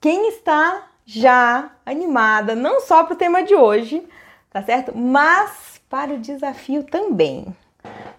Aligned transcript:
quem 0.00 0.28
está 0.28 0.86
já 1.04 1.70
animada, 1.84 2.54
não 2.54 2.80
só 2.80 3.04
para 3.04 3.14
o 3.14 3.16
tema 3.16 3.42
de 3.42 3.54
hoje, 3.54 4.06
tá 4.50 4.62
certo? 4.62 4.96
Mas 4.96 5.80
para 5.88 6.12
o 6.12 6.18
desafio 6.18 6.84
também. 6.84 7.54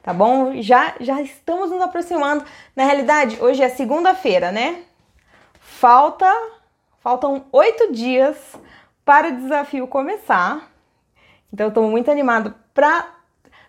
Tá 0.01 0.13
bom? 0.13 0.61
Já 0.61 0.95
já 0.99 1.21
estamos 1.21 1.69
nos 1.69 1.81
aproximando. 1.81 2.43
Na 2.75 2.83
realidade, 2.83 3.37
hoje 3.41 3.61
é 3.61 3.69
segunda-feira, 3.69 4.51
né? 4.51 4.83
Falta 5.59 6.31
faltam 7.01 7.45
oito 7.51 7.91
dias 7.93 8.37
para 9.05 9.29
o 9.29 9.35
desafio 9.37 9.87
começar. 9.87 10.69
Então 11.53 11.67
eu 11.67 11.69
estou 11.69 11.89
muito 11.89 12.09
animado 12.09 12.53
para 12.73 13.07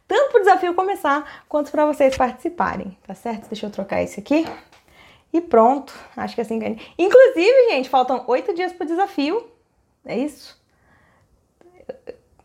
tanto 0.06 0.32
para 0.32 0.40
o 0.40 0.44
desafio 0.44 0.74
começar 0.74 1.44
quanto 1.48 1.70
para 1.70 1.86
vocês 1.86 2.16
participarem, 2.16 2.98
tá 3.06 3.14
certo? 3.14 3.48
Deixa 3.48 3.66
eu 3.66 3.70
trocar 3.70 4.02
esse 4.02 4.18
aqui. 4.18 4.44
E 5.32 5.40
pronto, 5.40 5.94
acho 6.16 6.34
que 6.34 6.40
assim 6.40 6.58
ganha. 6.58 6.76
Inclusive, 6.98 7.70
gente, 7.70 7.88
faltam 7.88 8.24
oito 8.26 8.52
dias 8.54 8.72
para 8.72 8.84
o 8.84 8.88
desafio. 8.88 9.46
É 10.04 10.18
isso? 10.18 10.60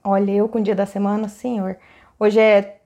Olha, 0.03 0.31
eu 0.31 0.47
com 0.47 0.59
o 0.59 0.61
dia 0.61 0.75
da 0.75 0.85
semana, 0.85 1.27
senhor. 1.27 1.77
Hoje 2.19 2.39
é 2.39 2.79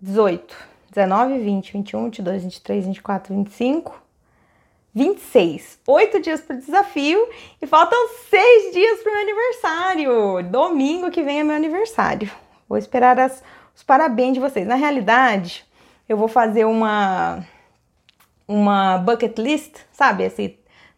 18, 0.00 0.56
19, 0.90 1.38
20, 1.38 1.72
21, 1.72 2.04
22, 2.04 2.42
23, 2.44 2.86
24, 2.86 3.34
25, 3.34 4.02
26. 4.94 5.78
Oito 5.86 6.22
dias 6.22 6.40
para 6.40 6.56
o 6.56 6.58
desafio 6.58 7.28
e 7.60 7.66
faltam 7.66 7.98
seis 8.30 8.72
dias 8.72 9.00
para 9.00 9.10
o 9.10 9.12
meu 9.12 9.22
aniversário. 9.22 10.42
Domingo 10.50 11.10
que 11.10 11.22
vem 11.22 11.40
é 11.40 11.44
meu 11.44 11.54
aniversário. 11.54 12.30
Vou 12.66 12.78
esperar 12.78 13.20
as, 13.20 13.42
os 13.74 13.82
parabéns 13.82 14.32
de 14.32 14.40
vocês. 14.40 14.66
Na 14.66 14.74
realidade, 14.74 15.66
eu 16.08 16.16
vou 16.16 16.28
fazer 16.28 16.64
uma 16.64 17.44
uma 18.46 18.98
bucket 18.98 19.38
list, 19.38 19.78
sabe? 19.92 20.24
Assim, 20.24 20.56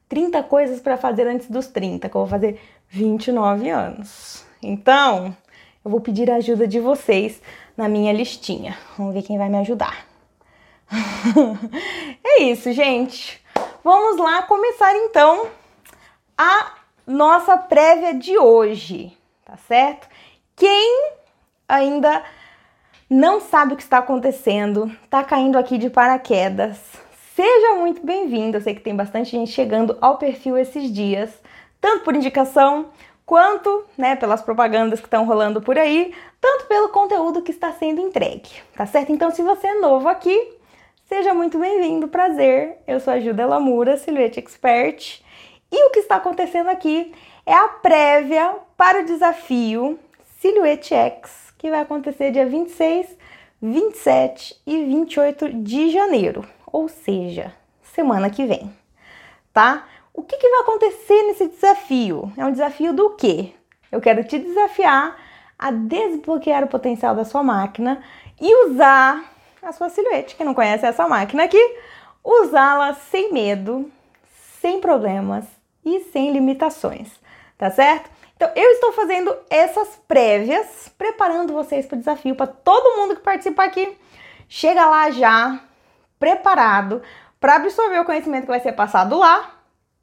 30 0.08 0.42
coisas 0.44 0.80
para 0.80 0.96
fazer 0.96 1.26
antes 1.26 1.50
dos 1.50 1.66
30, 1.66 2.08
que 2.08 2.16
eu 2.16 2.20
vou 2.20 2.28
fazer 2.28 2.60
29 2.88 3.68
anos. 3.68 4.44
Então, 4.62 5.36
eu 5.84 5.90
vou 5.90 6.00
pedir 6.00 6.30
a 6.30 6.36
ajuda 6.36 6.66
de 6.66 6.80
vocês 6.80 7.40
na 7.76 7.88
minha 7.88 8.12
listinha. 8.12 8.76
Vamos 8.96 9.14
ver 9.14 9.22
quem 9.22 9.38
vai 9.38 9.48
me 9.48 9.58
ajudar. 9.58 10.06
é 12.24 12.42
isso, 12.42 12.72
gente. 12.72 13.42
Vamos 13.84 14.16
lá 14.18 14.42
começar 14.42 14.94
então 14.96 15.48
a 16.36 16.74
nossa 17.06 17.56
prévia 17.56 18.14
de 18.14 18.38
hoje, 18.38 19.16
tá 19.44 19.56
certo? 19.56 20.08
Quem 20.56 21.12
ainda 21.68 22.22
não 23.08 23.40
sabe 23.40 23.74
o 23.74 23.76
que 23.76 23.82
está 23.82 23.98
acontecendo, 23.98 24.90
tá 25.08 25.24
caindo 25.24 25.56
aqui 25.56 25.78
de 25.78 25.88
paraquedas, 25.88 26.78
Seja 27.38 27.76
muito 27.76 28.04
bem-vindo. 28.04 28.56
Eu 28.56 28.60
sei 28.60 28.74
que 28.74 28.80
tem 28.80 28.96
bastante 28.96 29.30
gente 29.30 29.52
chegando 29.52 29.96
ao 30.00 30.18
perfil 30.18 30.58
esses 30.58 30.92
dias, 30.92 31.30
tanto 31.80 32.02
por 32.02 32.16
indicação 32.16 32.86
quanto, 33.24 33.84
né, 33.96 34.16
pelas 34.16 34.42
propagandas 34.42 34.98
que 34.98 35.06
estão 35.06 35.24
rolando 35.24 35.62
por 35.62 35.78
aí, 35.78 36.12
tanto 36.40 36.66
pelo 36.66 36.88
conteúdo 36.88 37.40
que 37.40 37.52
está 37.52 37.70
sendo 37.70 38.00
entregue, 38.00 38.50
tá 38.74 38.86
certo? 38.86 39.12
Então, 39.12 39.30
se 39.30 39.40
você 39.40 39.68
é 39.68 39.74
novo 39.78 40.08
aqui, 40.08 40.50
seja 41.08 41.32
muito 41.32 41.60
bem-vindo, 41.60 42.08
prazer. 42.08 42.78
Eu 42.88 42.98
sou 42.98 43.12
a 43.12 43.20
Juda 43.20 43.46
Lamura, 43.46 43.96
Silhouette 43.96 44.40
Expert, 44.40 45.22
e 45.70 45.86
o 45.86 45.90
que 45.90 46.00
está 46.00 46.16
acontecendo 46.16 46.70
aqui 46.70 47.14
é 47.46 47.54
a 47.54 47.68
prévia 47.68 48.56
para 48.76 49.02
o 49.02 49.04
desafio 49.04 49.96
Silhouette 50.40 50.92
X, 50.92 51.54
que 51.56 51.70
vai 51.70 51.82
acontecer 51.82 52.32
dia 52.32 52.46
26, 52.46 53.16
27 53.62 54.60
e 54.66 54.82
28 54.82 55.52
de 55.62 55.90
janeiro 55.90 56.57
ou 56.72 56.88
seja, 56.88 57.52
semana 57.82 58.30
que 58.30 58.46
vem, 58.46 58.72
tá? 59.52 59.86
O 60.12 60.22
que, 60.22 60.36
que 60.36 60.48
vai 60.48 60.60
acontecer 60.60 61.22
nesse 61.24 61.48
desafio? 61.48 62.32
É 62.36 62.44
um 62.44 62.52
desafio 62.52 62.92
do 62.92 63.10
quê? 63.10 63.52
Eu 63.90 64.00
quero 64.00 64.24
te 64.24 64.38
desafiar 64.38 65.16
a 65.58 65.70
desbloquear 65.70 66.64
o 66.64 66.68
potencial 66.68 67.14
da 67.14 67.24
sua 67.24 67.42
máquina 67.42 68.02
e 68.40 68.66
usar 68.66 69.24
a 69.62 69.72
sua 69.72 69.88
silhuete. 69.88 70.36
Quem 70.36 70.46
não 70.46 70.54
conhece 70.54 70.86
essa 70.86 71.08
máquina 71.08 71.44
aqui, 71.44 71.76
usá-la 72.22 72.94
sem 72.94 73.32
medo, 73.32 73.90
sem 74.60 74.80
problemas 74.80 75.44
e 75.84 76.00
sem 76.12 76.32
limitações, 76.32 77.08
tá 77.56 77.70
certo? 77.70 78.10
Então, 78.36 78.50
eu 78.54 78.70
estou 78.70 78.92
fazendo 78.92 79.36
essas 79.50 80.00
prévias, 80.06 80.92
preparando 80.96 81.52
vocês 81.52 81.86
para 81.86 81.96
o 81.96 81.98
desafio, 81.98 82.36
para 82.36 82.46
todo 82.46 82.96
mundo 82.96 83.16
que 83.16 83.22
participa 83.22 83.64
aqui. 83.64 83.96
Chega 84.48 84.86
lá 84.86 85.10
já, 85.10 85.60
preparado 86.18 87.02
para 87.40 87.56
absorver 87.56 88.00
o 88.00 88.04
conhecimento 88.04 88.42
que 88.42 88.50
vai 88.50 88.60
ser 88.60 88.72
passado 88.72 89.16
lá. 89.18 89.54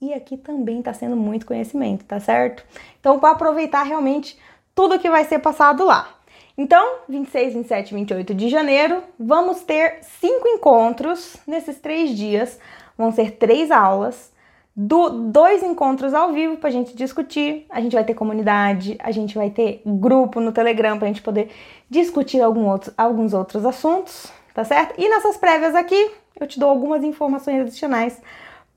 E 0.01 0.13
aqui 0.13 0.37
também 0.37 0.79
está 0.79 0.93
sendo 0.93 1.15
muito 1.15 1.45
conhecimento, 1.45 2.05
tá 2.05 2.19
certo? 2.19 2.63
Então, 2.99 3.19
para 3.19 3.31
aproveitar 3.31 3.83
realmente 3.83 4.37
tudo 4.73 4.99
que 4.99 5.09
vai 5.09 5.23
ser 5.23 5.39
passado 5.39 5.85
lá. 5.85 6.09
Então, 6.57 6.99
26, 7.09 7.53
27 7.53 7.89
e 7.89 7.95
28 7.95 8.33
de 8.33 8.49
janeiro, 8.49 9.03
vamos 9.19 9.63
ter 9.63 9.99
cinco 10.01 10.47
encontros 10.47 11.37
nesses 11.47 11.79
três 11.79 12.15
dias. 12.15 12.59
Vão 12.97 13.11
ser 13.11 13.31
três 13.31 13.71
aulas, 13.71 14.31
do, 14.75 15.09
dois 15.31 15.63
encontros 15.63 16.13
ao 16.13 16.33
vivo 16.33 16.57
para 16.57 16.69
a 16.69 16.71
gente 16.71 16.95
discutir. 16.95 17.65
A 17.69 17.81
gente 17.81 17.93
vai 17.93 18.03
ter 18.03 18.13
comunidade, 18.13 18.97
a 18.99 19.11
gente 19.11 19.35
vai 19.35 19.49
ter 19.49 19.81
grupo 19.85 20.39
no 20.39 20.51
Telegram 20.51 20.97
para 20.97 21.07
a 21.07 21.11
gente 21.11 21.21
poder 21.21 21.49
discutir 21.89 22.41
outro, 22.41 22.93
alguns 22.97 23.33
outros 23.33 23.65
assuntos 23.65 24.31
tá 24.55 24.63
certo? 24.63 24.95
E 24.97 25.09
nessas 25.09 25.35
prévias 25.35 25.75
aqui, 25.75 26.11
eu 26.39 26.47
te 26.47 26.57
dou 26.57 26.69
algumas 26.69 27.03
informações 27.03 27.59
adicionais 27.59 28.19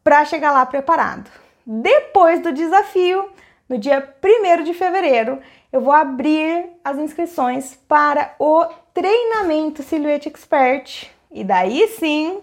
para 0.03 0.25
chegar 0.25 0.51
lá 0.51 0.67
preparado. 0.67 1.31
Depois 1.65 2.43
do 2.43 2.53
desafio, 2.53 3.31
no 3.69 3.79
dia 3.79 4.13
1 4.23 4.65
de 4.65 4.75
fevereiro, 4.75 5.39
eu 5.73 5.81
vou 5.81 5.93
abrir 5.93 6.69
as 6.85 6.99
inscrições 6.99 7.79
para 7.87 8.35
o 8.41 8.65
treinamento 8.93 9.85
Silhouette 9.85 10.29
Expert. 10.29 11.11
E 11.31 11.45
daí 11.45 11.87
sim, 11.97 12.41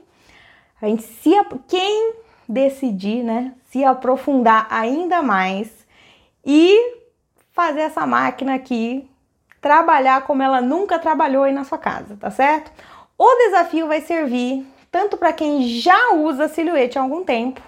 a 0.81 0.88
gente 0.88 1.03
se 1.03 1.31
quem 1.68 2.13
decidir, 2.47 3.22
né, 3.22 3.53
se 3.69 3.84
aprofundar 3.84 4.68
ainda 4.69 5.22
mais 5.22 5.85
e 6.45 7.00
fazer 7.51 7.81
essa 7.81 8.06
máquina 8.06 8.53
aqui 8.53 9.09
trabalhar 9.59 10.22
como 10.22 10.44
ela 10.44 10.62
nunca 10.62 11.00
trabalhou 11.00 11.44
aí 11.44 11.51
na 11.51 11.63
sua 11.63 11.79
casa, 11.79 12.16
tá 12.16 12.29
certo? 12.29 12.72
O 13.18 13.36
desafio 13.38 13.88
vai 13.88 14.02
servir 14.02 14.68
tanto 14.92 15.16
para 15.16 15.31
quem 15.31 15.62
já 15.68 16.12
usa 16.16 16.50
silhuete 16.50 17.00
há 17.00 17.02
algum 17.02 17.24
tempo, 17.24 17.62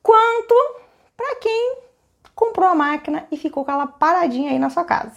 quanto 0.00 0.54
para 1.16 1.34
quem 1.36 1.78
comprou 2.32 2.68
a 2.68 2.76
máquina 2.76 3.26
e 3.30 3.36
ficou 3.36 3.64
com 3.64 3.72
ela 3.72 3.88
paradinha 3.88 4.52
aí 4.52 4.58
na 4.58 4.70
sua 4.70 4.84
casa. 4.84 5.16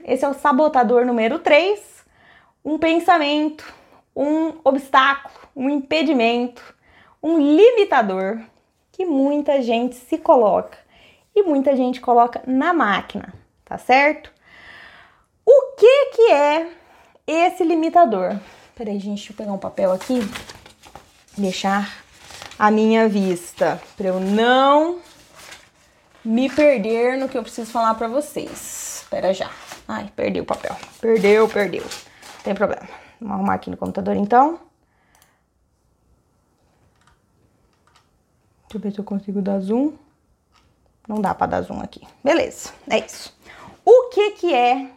Esse 0.01 0.23
é 0.23 0.29
o 0.29 0.33
sabotador 0.33 1.05
número 1.05 1.39
3, 1.39 2.05
um 2.63 2.79
pensamento, 2.79 3.65
um 4.15 4.53
obstáculo, 4.63 5.35
um 5.53 5.69
impedimento, 5.69 6.73
um 7.21 7.37
limitador 7.37 8.39
que 8.93 9.03
muita 9.03 9.61
gente 9.61 9.95
se 9.95 10.17
coloca 10.17 10.77
e 11.35 11.43
muita 11.43 11.75
gente 11.75 11.99
coloca 11.99 12.41
na 12.47 12.73
máquina, 12.73 13.33
tá 13.65 13.77
certo? 13.77 14.31
O 15.45 15.75
que 15.75 16.05
que 16.15 16.31
é 16.31 16.80
esse 17.31 17.63
limitador? 17.63 18.37
Peraí, 18.75 18.99
gente, 18.99 19.17
deixa 19.17 19.31
eu 19.31 19.35
pegar 19.35 19.53
um 19.53 19.57
papel 19.57 19.91
aqui, 19.91 20.19
deixar 21.37 22.03
a 22.57 22.69
minha 22.69 23.07
vista 23.07 23.81
para 23.95 24.07
eu 24.07 24.19
não 24.19 24.99
me 26.23 26.49
perder 26.49 27.17
no 27.17 27.27
que 27.27 27.37
eu 27.37 27.43
preciso 27.43 27.71
falar 27.71 27.95
para 27.95 28.07
vocês. 28.07 29.01
Espera 29.03 29.33
já. 29.33 29.49
Ai, 29.87 30.11
perdi 30.15 30.39
o 30.39 30.45
papel. 30.45 30.75
Perdeu, 30.99 31.47
perdeu. 31.49 31.83
Não 31.83 32.43
tem 32.43 32.55
problema. 32.55 32.87
Vamos 33.19 33.35
arrumar 33.35 33.55
aqui 33.55 33.69
no 33.69 33.77
computador 33.77 34.15
então. 34.15 34.59
Deixa 38.63 38.77
eu 38.77 38.79
ver 38.79 38.91
se 38.93 38.99
eu 38.99 39.03
consigo 39.03 39.41
dar 39.41 39.59
zoom. 39.59 39.93
Não 41.07 41.19
dá 41.19 41.33
para 41.33 41.47
dar 41.47 41.61
zoom 41.61 41.81
aqui. 41.81 42.07
Beleza, 42.23 42.71
é 42.89 42.99
isso. 42.99 43.35
O 43.83 44.09
que 44.09 44.31
que 44.31 44.53
é 44.53 44.89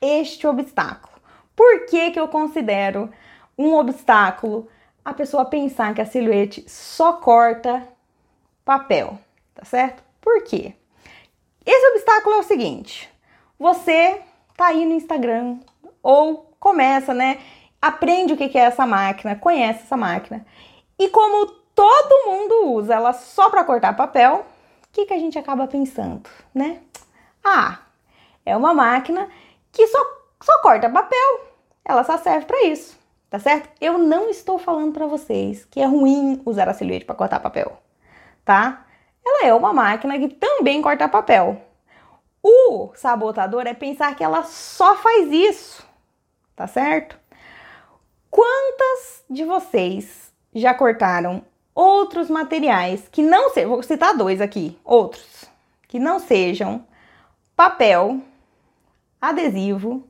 este 0.00 0.46
obstáculo? 0.46 1.13
Por 1.54 1.86
que 1.86 2.10
que 2.10 2.20
eu 2.20 2.28
considero 2.28 3.10
um 3.56 3.74
obstáculo 3.74 4.68
a 5.04 5.12
pessoa 5.12 5.44
pensar 5.44 5.94
que 5.94 6.00
a 6.00 6.06
silhuete 6.06 6.64
só 6.68 7.14
corta 7.14 7.86
papel, 8.64 9.18
tá 9.54 9.64
certo? 9.64 10.02
Por 10.20 10.42
quê? 10.42 10.74
Esse 11.64 11.86
obstáculo 11.92 12.36
é 12.36 12.38
o 12.38 12.42
seguinte: 12.42 13.08
você 13.58 14.20
tá 14.56 14.68
aí 14.68 14.84
no 14.86 14.94
Instagram 14.94 15.58
ou 16.02 16.50
começa, 16.58 17.12
né? 17.12 17.40
Aprende 17.80 18.32
o 18.32 18.36
que 18.36 18.56
é 18.56 18.62
essa 18.62 18.86
máquina, 18.86 19.36
conhece 19.36 19.82
essa 19.82 19.96
máquina. 19.96 20.46
E 20.98 21.08
como 21.10 21.46
todo 21.74 22.30
mundo 22.30 22.72
usa 22.72 22.94
ela 22.94 23.12
só 23.12 23.50
para 23.50 23.64
cortar 23.64 23.96
papel, 23.96 24.46
o 24.86 24.92
que, 24.92 25.06
que 25.06 25.12
a 25.12 25.18
gente 25.18 25.38
acaba 25.38 25.66
pensando, 25.66 26.22
né? 26.54 26.80
Ah, 27.42 27.80
é 28.46 28.56
uma 28.56 28.72
máquina 28.72 29.28
que 29.70 29.86
só, 29.86 29.98
só 30.44 30.60
corta 30.60 30.90
papel, 30.90 31.40
ela 31.84 32.04
só 32.04 32.18
serve 32.18 32.44
para 32.44 32.64
isso, 32.64 32.98
tá 33.30 33.38
certo? 33.38 33.70
Eu 33.80 33.96
não 33.96 34.28
estou 34.28 34.58
falando 34.58 34.92
para 34.92 35.06
vocês 35.06 35.64
que 35.64 35.80
é 35.80 35.86
ruim 35.86 36.42
usar 36.44 36.68
a 36.68 36.74
silhuete 36.74 37.06
para 37.06 37.14
cortar 37.14 37.40
papel, 37.40 37.78
tá? 38.44 38.84
ela 39.24 39.46
é 39.46 39.54
uma 39.54 39.72
máquina 39.72 40.18
que 40.18 40.28
também 40.28 40.82
corta 40.82 41.08
papel. 41.08 41.60
O 42.42 42.92
sabotador 42.94 43.66
é 43.66 43.72
pensar 43.72 44.14
que 44.14 44.22
ela 44.22 44.42
só 44.42 44.96
faz 44.96 45.32
isso, 45.32 45.82
tá 46.54 46.66
certo? 46.66 47.18
Quantas 48.30 49.24
de 49.30 49.44
vocês 49.44 50.30
já 50.54 50.74
cortaram 50.74 51.42
outros 51.74 52.28
materiais 52.28 53.08
que 53.10 53.22
não 53.22 53.48
sejam, 53.48 53.70
vou 53.70 53.82
citar 53.82 54.14
dois 54.14 54.42
aqui, 54.42 54.78
outros, 54.84 55.46
que 55.88 55.98
não 55.98 56.18
sejam 56.18 56.86
papel, 57.56 58.20
adesivo 59.18 60.06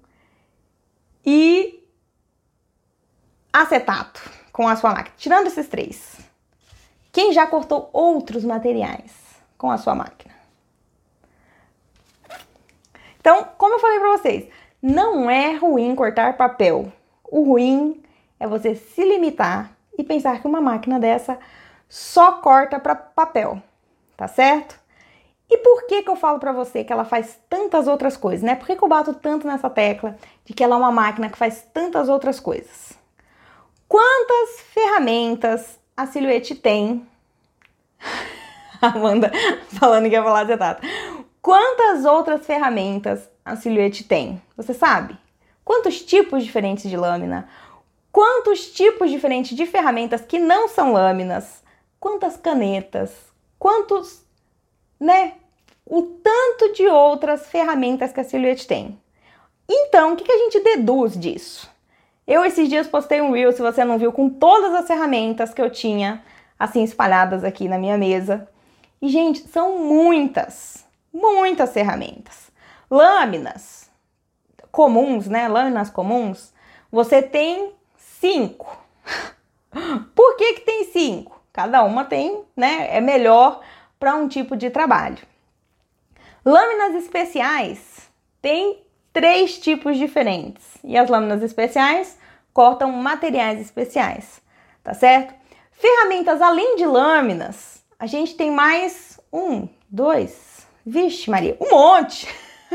e 1.24 1.82
acetato 3.52 4.20
com 4.52 4.68
a 4.68 4.76
sua 4.76 4.92
máquina. 4.92 5.14
Tirando 5.16 5.46
esses 5.46 5.68
três, 5.68 6.18
quem 7.12 7.32
já 7.32 7.46
cortou 7.46 7.88
outros 7.92 8.44
materiais 8.44 9.12
com 9.56 9.70
a 9.70 9.78
sua 9.78 9.94
máquina? 9.94 10.34
Então, 13.20 13.48
como 13.56 13.74
eu 13.74 13.78
falei 13.78 13.98
para 13.98 14.18
vocês, 14.18 14.48
não 14.82 15.30
é 15.30 15.56
ruim 15.56 15.94
cortar 15.94 16.36
papel. 16.36 16.92
O 17.24 17.42
ruim 17.44 18.02
é 18.38 18.46
você 18.46 18.74
se 18.74 19.02
limitar 19.02 19.72
e 19.96 20.04
pensar 20.04 20.40
que 20.40 20.46
uma 20.46 20.60
máquina 20.60 21.00
dessa 21.00 21.38
só 21.88 22.32
corta 22.32 22.78
para 22.78 22.94
papel, 22.94 23.62
tá 24.16 24.28
certo? 24.28 24.78
E 25.50 25.58
por 25.58 25.86
que 25.86 26.02
que 26.02 26.10
eu 26.10 26.16
falo 26.16 26.38
para 26.38 26.52
você 26.52 26.82
que 26.82 26.92
ela 26.92 27.04
faz 27.04 27.38
tantas 27.48 27.86
outras 27.86 28.16
coisas, 28.16 28.42
né? 28.42 28.54
Por 28.54 28.66
que, 28.66 28.76
que 28.76 28.82
eu 28.82 28.88
bato 28.88 29.14
tanto 29.14 29.46
nessa 29.46 29.68
tecla 29.68 30.16
de 30.44 30.54
que 30.54 30.64
ela 30.64 30.74
é 30.74 30.78
uma 30.78 30.90
máquina 30.90 31.28
que 31.28 31.38
faz 31.38 31.62
tantas 31.72 32.08
outras 32.08 32.40
coisas? 32.40 32.98
Quantas 33.86 34.60
ferramentas 34.72 35.78
a 35.96 36.06
Silhouette 36.06 36.54
tem. 36.54 37.06
Amanda 38.82 39.30
falando 39.68 40.08
que 40.08 40.14
ia 40.14 40.22
falar 40.22 40.42
acetato. 40.42 40.86
Quantas 41.40 42.04
outras 42.04 42.44
ferramentas 42.44 43.28
a 43.44 43.56
Silhouette 43.56 44.04
tem? 44.04 44.42
Você 44.56 44.74
sabe? 44.74 45.16
Quantos 45.64 46.02
tipos 46.02 46.44
diferentes 46.44 46.90
de 46.90 46.96
lâmina? 46.96 47.48
Quantos 48.10 48.70
tipos 48.72 49.10
diferentes 49.10 49.56
de 49.56 49.66
ferramentas 49.66 50.20
que 50.22 50.38
não 50.38 50.68
são 50.68 50.92
lâminas? 50.92 51.62
Quantas 51.98 52.36
canetas? 52.36 53.12
Quantos, 53.58 54.23
né? 54.98 55.34
O 55.86 56.02
tanto 56.02 56.72
de 56.72 56.86
outras 56.86 57.46
ferramentas 57.48 58.12
que 58.12 58.20
a 58.20 58.24
Silhouette 58.24 58.66
tem. 58.66 58.98
Então, 59.68 60.12
o 60.12 60.16
que, 60.16 60.24
que 60.24 60.32
a 60.32 60.38
gente 60.38 60.60
deduz 60.60 61.18
disso? 61.18 61.70
Eu 62.26 62.44
esses 62.44 62.68
dias 62.68 62.86
postei 62.86 63.20
um 63.20 63.32
reel, 63.32 63.52
se 63.52 63.60
você 63.60 63.84
não 63.84 63.98
viu, 63.98 64.12
com 64.12 64.30
todas 64.30 64.74
as 64.74 64.86
ferramentas 64.86 65.52
que 65.52 65.60
eu 65.60 65.70
tinha 65.70 66.22
assim 66.58 66.82
espalhadas 66.82 67.44
aqui 67.44 67.68
na 67.68 67.78
minha 67.78 67.98
mesa. 67.98 68.48
E 69.00 69.08
gente, 69.08 69.46
são 69.48 69.78
muitas, 69.78 70.84
muitas 71.12 71.72
ferramentas. 71.72 72.50
Lâminas 72.90 73.90
comuns, 74.70 75.28
né? 75.28 75.46
Lâminas 75.48 75.90
comuns, 75.90 76.52
você 76.90 77.22
tem 77.22 77.72
cinco. 77.96 78.76
Por 80.14 80.36
que 80.36 80.54
que 80.54 80.60
tem 80.62 80.84
cinco? 80.84 81.40
Cada 81.52 81.84
uma 81.84 82.04
tem, 82.04 82.42
né? 82.56 82.88
É 82.90 83.00
melhor 83.00 83.60
para 84.04 84.16
um 84.16 84.28
tipo 84.28 84.54
de 84.54 84.68
trabalho. 84.68 85.16
Lâminas 86.44 86.94
especiais 87.02 88.02
tem 88.42 88.82
três 89.14 89.58
tipos 89.58 89.96
diferentes. 89.96 90.62
E 90.84 90.94
as 90.98 91.08
lâminas 91.08 91.42
especiais 91.42 92.18
cortam 92.52 92.92
materiais 92.92 93.58
especiais, 93.58 94.42
tá 94.82 94.92
certo? 94.92 95.32
Ferramentas 95.72 96.42
além 96.42 96.76
de 96.76 96.84
lâminas, 96.84 97.82
a 97.98 98.04
gente 98.04 98.34
tem 98.34 98.50
mais 98.50 99.18
um, 99.32 99.66
dois, 99.88 100.66
vixe 100.84 101.30
Maria, 101.30 101.56
um 101.58 101.70
monte. 101.70 102.28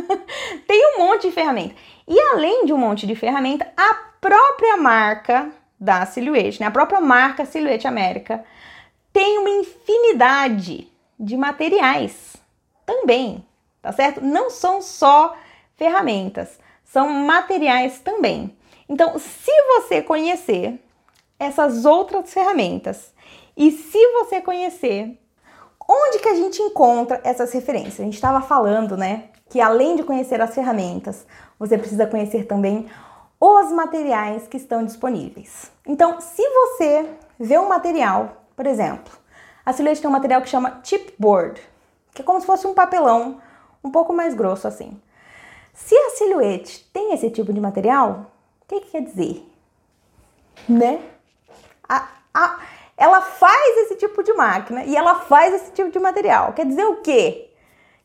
tem 0.67 0.95
um 0.95 0.97
monte 0.97 1.27
de 1.27 1.31
ferramenta. 1.31 1.75
E 2.07 2.19
além 2.19 2.65
de 2.65 2.73
um 2.73 2.77
monte 2.77 3.05
de 3.05 3.13
ferramenta, 3.13 3.71
a 3.77 3.93
própria 4.19 4.77
marca 4.77 5.51
da 5.79 6.07
Silhouette, 6.07 6.59
né? 6.59 6.65
A 6.65 6.71
própria 6.71 6.99
marca 6.99 7.45
Silhouette 7.45 7.87
América 7.87 8.43
tem 9.13 9.37
uma 9.37 9.49
infinidade 9.51 10.89
de 11.19 11.35
materiais 11.35 12.37
também, 12.85 13.45
tá 13.81 13.91
certo? 13.91 14.21
Não 14.21 14.49
são 14.49 14.81
só 14.81 15.35
ferramentas, 15.75 16.59
são 16.83 17.09
materiais 17.09 17.99
também. 17.99 18.55
Então, 18.87 19.19
se 19.19 19.51
você 19.67 20.01
conhecer 20.01 20.79
essas 21.37 21.85
outras 21.85 22.33
ferramentas 22.33 23.13
e 23.55 23.71
se 23.71 23.99
você 24.13 24.41
conhecer 24.41 25.17
onde 25.87 26.19
que 26.19 26.29
a 26.29 26.35
gente 26.35 26.61
encontra 26.61 27.19
essas 27.23 27.51
referências, 27.51 27.99
a 27.99 28.03
gente 28.03 28.15
estava 28.15 28.41
falando, 28.41 28.95
né, 28.95 29.29
que 29.49 29.59
além 29.59 29.95
de 29.95 30.03
conhecer 30.03 30.39
as 30.41 30.53
ferramentas, 30.53 31.25
você 31.57 31.77
precisa 31.77 32.05
conhecer 32.05 32.45
também 32.45 32.87
os 33.39 33.71
materiais 33.71 34.47
que 34.47 34.57
estão 34.57 34.85
disponíveis. 34.85 35.71
Então, 35.87 36.19
se 36.19 36.43
você 36.47 37.09
vê 37.39 37.57
um 37.57 37.69
material, 37.69 38.43
por 38.55 38.67
exemplo, 38.67 39.13
a 39.69 39.73
Silhouette 39.73 40.01
tem 40.01 40.09
um 40.09 40.13
material 40.13 40.41
que 40.41 40.49
chama 40.49 40.81
chipboard, 40.83 41.61
que 42.13 42.21
é 42.21 42.25
como 42.25 42.39
se 42.39 42.45
fosse 42.45 42.67
um 42.67 42.73
papelão 42.73 43.41
um 43.83 43.91
pouco 43.91 44.13
mais 44.13 44.33
grosso 44.33 44.67
assim. 44.67 44.99
Se 45.73 45.95
a 45.95 46.09
silhuete 46.09 46.89
tem 46.91 47.13
esse 47.13 47.29
tipo 47.29 47.53
de 47.53 47.61
material, 47.61 48.31
o 48.61 48.65
que, 48.67 48.81
que 48.81 48.91
quer 48.91 49.01
dizer? 49.01 49.49
Né? 50.67 50.99
A, 51.87 52.07
a, 52.33 52.59
ela 52.97 53.21
faz 53.21 53.77
esse 53.77 53.95
tipo 53.95 54.21
de 54.21 54.33
máquina 54.33 54.83
e 54.83 54.95
ela 54.95 55.15
faz 55.15 55.53
esse 55.53 55.71
tipo 55.71 55.89
de 55.89 55.99
material. 55.99 56.51
Quer 56.51 56.65
dizer 56.65 56.83
o 56.83 56.97
quê? 56.97 57.49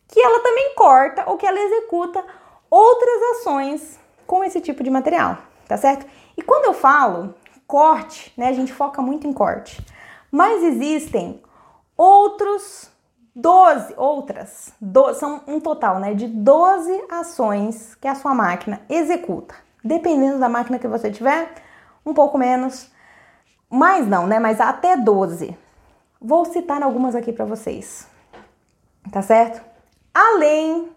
que 0.08 0.20
ela 0.20 0.40
também 0.40 0.74
corta 0.74 1.24
ou 1.26 1.36
que 1.36 1.46
ela 1.46 1.58
executa 1.58 2.24
outras 2.70 3.22
ações 3.32 3.98
com 4.26 4.44
esse 4.44 4.60
tipo 4.60 4.82
de 4.82 4.90
material, 4.90 5.38
tá 5.66 5.76
certo? 5.76 6.06
E 6.36 6.42
quando 6.42 6.66
eu 6.66 6.72
falo 6.72 7.34
corte, 7.66 8.32
né, 8.36 8.48
a 8.48 8.52
gente 8.52 8.72
foca 8.72 9.00
muito 9.00 9.26
em 9.26 9.32
corte, 9.32 9.84
mas 10.30 10.62
existem 10.62 11.42
outros 11.96 12.90
12, 13.36 13.94
outras, 13.96 14.72
do, 14.80 15.12
são 15.14 15.42
um 15.48 15.58
total 15.58 15.98
né, 15.98 16.14
de 16.14 16.28
12 16.28 17.04
ações 17.10 17.96
que 17.96 18.06
a 18.06 18.14
sua 18.14 18.32
máquina 18.32 18.80
executa. 18.88 19.56
Dependendo 19.82 20.38
da 20.38 20.48
máquina 20.48 20.78
que 20.78 20.86
você 20.86 21.10
tiver, 21.10 21.52
um 22.06 22.14
pouco 22.14 22.38
menos, 22.38 22.90
mais 23.68 24.06
não, 24.06 24.26
né? 24.26 24.38
Mas 24.38 24.60
até 24.60 24.96
12. 24.96 25.56
Vou 26.20 26.44
citar 26.44 26.82
algumas 26.82 27.14
aqui 27.14 27.32
para 27.32 27.44
vocês. 27.44 28.06
Tá 29.10 29.20
certo? 29.20 29.60
Além 30.14 30.90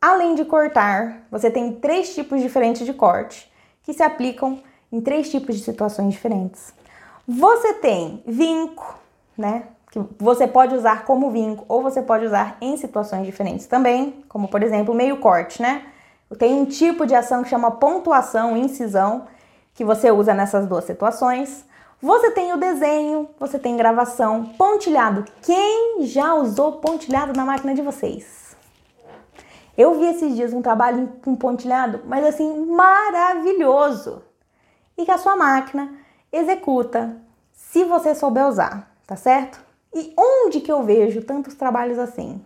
além 0.00 0.34
de 0.34 0.44
cortar, 0.44 1.26
você 1.30 1.50
tem 1.50 1.74
três 1.74 2.14
tipos 2.14 2.40
diferentes 2.40 2.86
de 2.86 2.94
corte 2.94 3.50
que 3.82 3.92
se 3.92 4.02
aplicam 4.02 4.62
em 4.90 5.00
três 5.00 5.30
tipos 5.30 5.56
de 5.56 5.62
situações 5.62 6.12
diferentes. 6.12 6.72
Você 7.26 7.74
tem 7.74 8.22
vinco, 8.26 8.98
né? 9.36 9.64
Que 9.90 10.00
você 10.18 10.46
pode 10.46 10.74
usar 10.74 11.04
como 11.04 11.30
vinco 11.30 11.64
ou 11.68 11.82
você 11.82 12.00
pode 12.00 12.26
usar 12.26 12.56
em 12.60 12.76
situações 12.76 13.26
diferentes 13.26 13.66
também, 13.66 14.24
como 14.28 14.48
por 14.48 14.62
exemplo, 14.62 14.94
meio 14.94 15.18
corte, 15.18 15.60
né? 15.60 15.86
Tem 16.38 16.54
um 16.54 16.64
tipo 16.64 17.06
de 17.06 17.14
ação 17.14 17.42
que 17.42 17.48
chama 17.48 17.72
pontuação, 17.72 18.56
incisão, 18.56 19.26
que 19.74 19.84
você 19.84 20.10
usa 20.10 20.32
nessas 20.32 20.66
duas 20.66 20.84
situações. 20.84 21.64
Você 22.00 22.30
tem 22.30 22.52
o 22.52 22.56
desenho, 22.56 23.28
você 23.38 23.58
tem 23.58 23.76
gravação, 23.76 24.44
pontilhado. 24.56 25.24
Quem 25.42 26.06
já 26.06 26.34
usou 26.34 26.72
pontilhado 26.74 27.32
na 27.36 27.44
máquina 27.44 27.74
de 27.74 27.82
vocês? 27.82 28.56
Eu 29.76 29.98
vi 29.98 30.06
esses 30.06 30.34
dias 30.34 30.52
um 30.52 30.62
trabalho 30.62 31.08
com 31.22 31.34
pontilhado, 31.34 32.00
mas 32.06 32.24
assim, 32.24 32.66
maravilhoso. 32.66 34.22
E 34.96 35.04
que 35.04 35.10
a 35.10 35.18
sua 35.18 35.36
máquina 35.36 35.94
executa, 36.32 37.16
se 37.52 37.84
você 37.84 38.14
souber 38.14 38.46
usar, 38.46 38.90
tá 39.06 39.16
certo? 39.16 39.69
E 39.94 40.14
onde 40.16 40.60
que 40.60 40.70
eu 40.70 40.82
vejo 40.82 41.22
tantos 41.22 41.54
trabalhos 41.54 41.98
assim? 41.98 42.44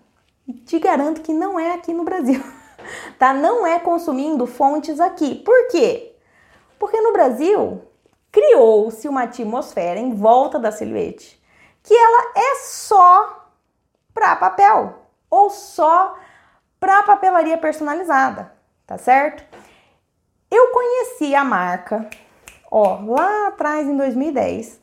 Te 0.64 0.78
garanto 0.78 1.20
que 1.20 1.32
não 1.32 1.58
é 1.58 1.72
aqui 1.72 1.92
no 1.92 2.04
Brasil, 2.04 2.42
tá? 3.18 3.32
Não 3.32 3.66
é 3.66 3.78
consumindo 3.78 4.46
fontes 4.46 5.00
aqui. 5.00 5.36
Por 5.36 5.68
quê? 5.68 6.16
Porque 6.78 7.00
no 7.00 7.12
Brasil 7.12 7.82
criou-se 8.30 9.06
uma 9.08 9.22
atmosfera 9.22 10.00
em 10.00 10.14
volta 10.14 10.58
da 10.58 10.72
silhuete 10.72 11.42
que 11.84 11.94
ela 11.94 12.32
é 12.34 12.54
só 12.56 13.50
para 14.12 14.34
papel 14.36 15.06
ou 15.30 15.50
só 15.50 16.18
para 16.80 17.02
papelaria 17.02 17.58
personalizada, 17.58 18.52
tá 18.86 18.96
certo? 18.96 19.44
Eu 20.50 20.70
conheci 20.72 21.34
a 21.34 21.44
marca, 21.44 22.08
ó, 22.70 23.00
lá 23.04 23.48
atrás 23.48 23.86
em 23.86 23.96
2010, 23.96 24.80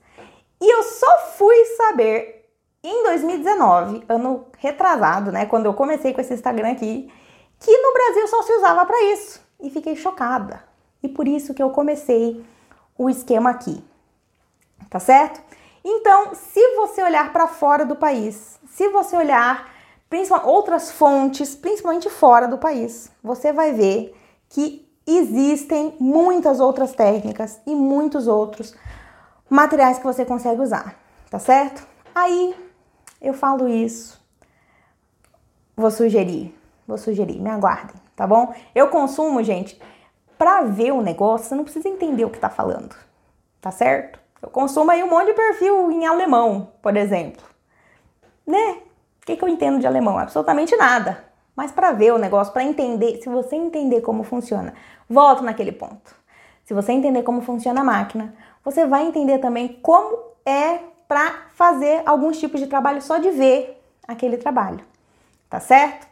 e 0.62 0.74
eu 0.74 0.84
só 0.84 1.18
fui 1.38 1.66
saber 1.78 2.41
em 2.84 3.04
2019, 3.04 4.04
ano 4.10 4.46
retrasado, 4.58 5.32
né, 5.32 5.46
quando 5.46 5.66
eu 5.66 5.74
comecei 5.74 6.14
com 6.14 6.22
esse 6.22 6.34
Instagram 6.34 6.72
aqui, 6.72 7.12
que 7.60 7.78
no 7.78 7.94
Brasil 7.94 8.28
só 8.28 8.42
se 8.42 8.54
usava 8.54 8.86
para 8.86 9.04
isso. 9.14 9.42
E 9.60 9.70
fiquei 9.70 9.96
chocada. 9.96 10.64
E 11.04 11.08
por 11.08 11.28
isso 11.28 11.54
que 11.54 11.62
eu 11.62 11.70
comecei 11.70 12.44
o 12.98 13.10
esquema 13.10 13.52
aqui. 13.52 13.84
Tá 14.90 15.00
certo? 15.00 15.42
Então, 15.84 16.34
se 16.34 16.76
você 16.76 17.04
olhar 17.04 17.32
para 17.32 17.48
fora 17.48 17.86
do 17.86 17.96
país, 17.96 18.60
se 18.68 18.90
você 18.90 19.16
olhar 19.16 19.70
outras 20.44 20.92
fontes, 20.92 21.56
principalmente 21.56 22.10
fora 22.10 22.48
do 22.48 22.58
país, 22.58 23.12
você 23.24 23.54
vai 23.54 23.72
ver 23.72 24.16
que 24.50 24.88
existem 25.08 25.96
muitas 26.00 26.60
outras 26.60 26.94
técnicas 26.94 27.60
e 27.66 27.74
muitos 27.74 28.28
outros 28.28 28.76
materiais 29.50 29.98
que 29.98 30.04
você 30.04 30.26
consegue 30.26 30.62
usar, 30.62 30.96
tá 31.30 31.40
certo? 31.40 31.88
Aí 32.14 32.56
eu 33.22 33.34
falo 33.34 33.68
isso, 33.68 34.20
vou 35.78 35.92
sugerir, 35.92 36.54
vou 36.88 36.98
sugerir, 36.98 37.40
me 37.40 37.50
aguardem, 37.50 37.96
tá 38.16 38.26
bom? 38.26 38.54
Eu 38.74 38.88
consumo, 38.90 39.44
gente, 39.44 39.80
para 40.38 40.62
ver 40.64 40.92
o 40.92 41.02
negócio, 41.02 41.48
você 41.48 41.56
não 41.56 41.64
precisa 41.64 41.88
entender 41.88 42.26
o 42.26 42.30
que 42.30 42.38
está 42.38 42.50
falando, 42.50 42.96
tá 43.62 43.70
certo? 43.72 44.20
Eu 44.42 44.50
consumo 44.50 44.90
aí 44.90 45.04
um 45.04 45.10
monte 45.10 45.28
de 45.28 45.34
perfil 45.34 45.92
em 45.92 46.08
alemão, 46.08 46.72
por 46.82 46.98
exemplo. 46.98 47.44
Né? 48.46 48.80
O 49.22 49.26
que, 49.26 49.36
que 49.36 49.44
eu 49.44 49.48
entendo 49.48 49.80
de 49.80 49.86
alemão? 49.86 50.18
Absolutamente 50.18 50.76
nada. 50.76 51.24
Mas 51.56 51.72
para 51.72 51.92
ver 51.92 52.12
o 52.12 52.18
negócio, 52.18 52.52
para 52.52 52.64
entender, 52.64 53.22
se 53.22 53.30
você 53.30 53.56
entender 53.56 54.02
como 54.02 54.24
funciona, 54.24 54.74
volto 55.08 55.44
naquele 55.44 55.72
ponto. 55.72 56.16
Se 56.66 56.74
você 56.74 56.92
entender 56.92 57.22
como 57.22 57.42
funciona 57.42 57.82
a 57.82 57.84
máquina, 57.84 58.34
você 58.64 58.86
vai 58.86 59.06
entender 59.06 59.38
também 59.38 59.80
como 59.82 60.18
é 60.44 60.80
para 61.12 61.34
fazer 61.56 62.04
alguns 62.06 62.40
tipos 62.40 62.62
de 62.62 62.68
trabalho 62.68 63.02
só 63.02 63.18
de 63.18 63.32
ver 63.32 63.84
aquele 64.08 64.38
trabalho, 64.38 64.80
tá 65.50 65.60
certo? 65.60 66.08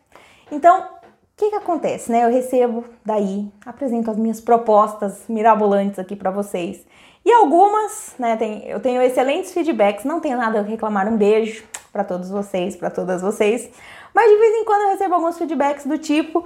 Então, 0.51 0.89
que, 1.37 1.51
que 1.51 1.55
acontece, 1.55 2.11
né? 2.11 2.25
Eu 2.25 2.29
recebo 2.29 2.83
daí, 3.05 3.49
apresento 3.65 4.11
as 4.11 4.17
minhas 4.17 4.41
propostas 4.41 5.23
mirabolantes 5.29 5.97
aqui 5.99 6.17
para 6.17 6.29
vocês. 6.29 6.85
E 7.23 7.31
algumas, 7.31 8.13
né, 8.19 8.35
tem, 8.35 8.67
eu 8.67 8.81
tenho 8.81 9.01
excelentes 9.01 9.53
feedbacks, 9.53 10.03
não 10.03 10.19
tenho 10.19 10.37
nada 10.37 10.59
a 10.59 10.63
reclamar, 10.63 11.07
um 11.07 11.15
beijo 11.15 11.63
para 11.93 12.03
todos 12.03 12.29
vocês, 12.29 12.75
para 12.75 12.89
todas 12.89 13.21
vocês. 13.21 13.69
Mas 14.13 14.29
de 14.29 14.37
vez 14.37 14.53
em 14.57 14.65
quando 14.65 14.81
eu 14.81 14.89
recebo 14.89 15.15
alguns 15.15 15.37
feedbacks 15.37 15.85
do 15.85 15.97
tipo, 15.97 16.43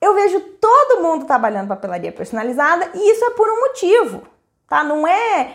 eu 0.00 0.14
vejo 0.14 0.40
todo 0.58 1.02
mundo 1.02 1.26
trabalhando 1.26 1.68
papelaria 1.68 2.12
personalizada 2.12 2.92
e 2.94 3.10
isso 3.12 3.22
é 3.26 3.30
por 3.32 3.46
um 3.46 3.60
motivo, 3.60 4.22
tá? 4.66 4.82
Não 4.82 5.06
é 5.06 5.52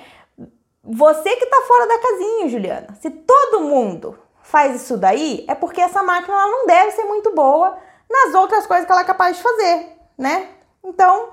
você 0.84 1.36
que 1.36 1.46
tá 1.46 1.62
fora 1.68 1.88
da 1.88 2.00
casinha, 2.00 2.50
Juliana. 2.50 2.98
Se 3.02 3.10
todo 3.10 3.62
mundo 3.62 4.18
faz 4.42 4.82
isso 4.82 4.98
daí, 4.98 5.46
é 5.48 5.54
porque 5.54 5.82
essa 5.82 6.02
máquina 6.02 6.34
ela 6.36 6.48
não 6.48 6.66
deve 6.66 6.92
ser 6.92 7.04
muito 7.04 7.34
boa 7.36 7.78
nas 8.10 8.34
outras 8.34 8.66
coisas 8.66 8.86
que 8.86 8.92
ela 8.92 9.02
é 9.02 9.06
capaz 9.06 9.38
de 9.38 9.44
fazer, 9.44 9.98
né? 10.18 10.50
Então, 10.84 11.30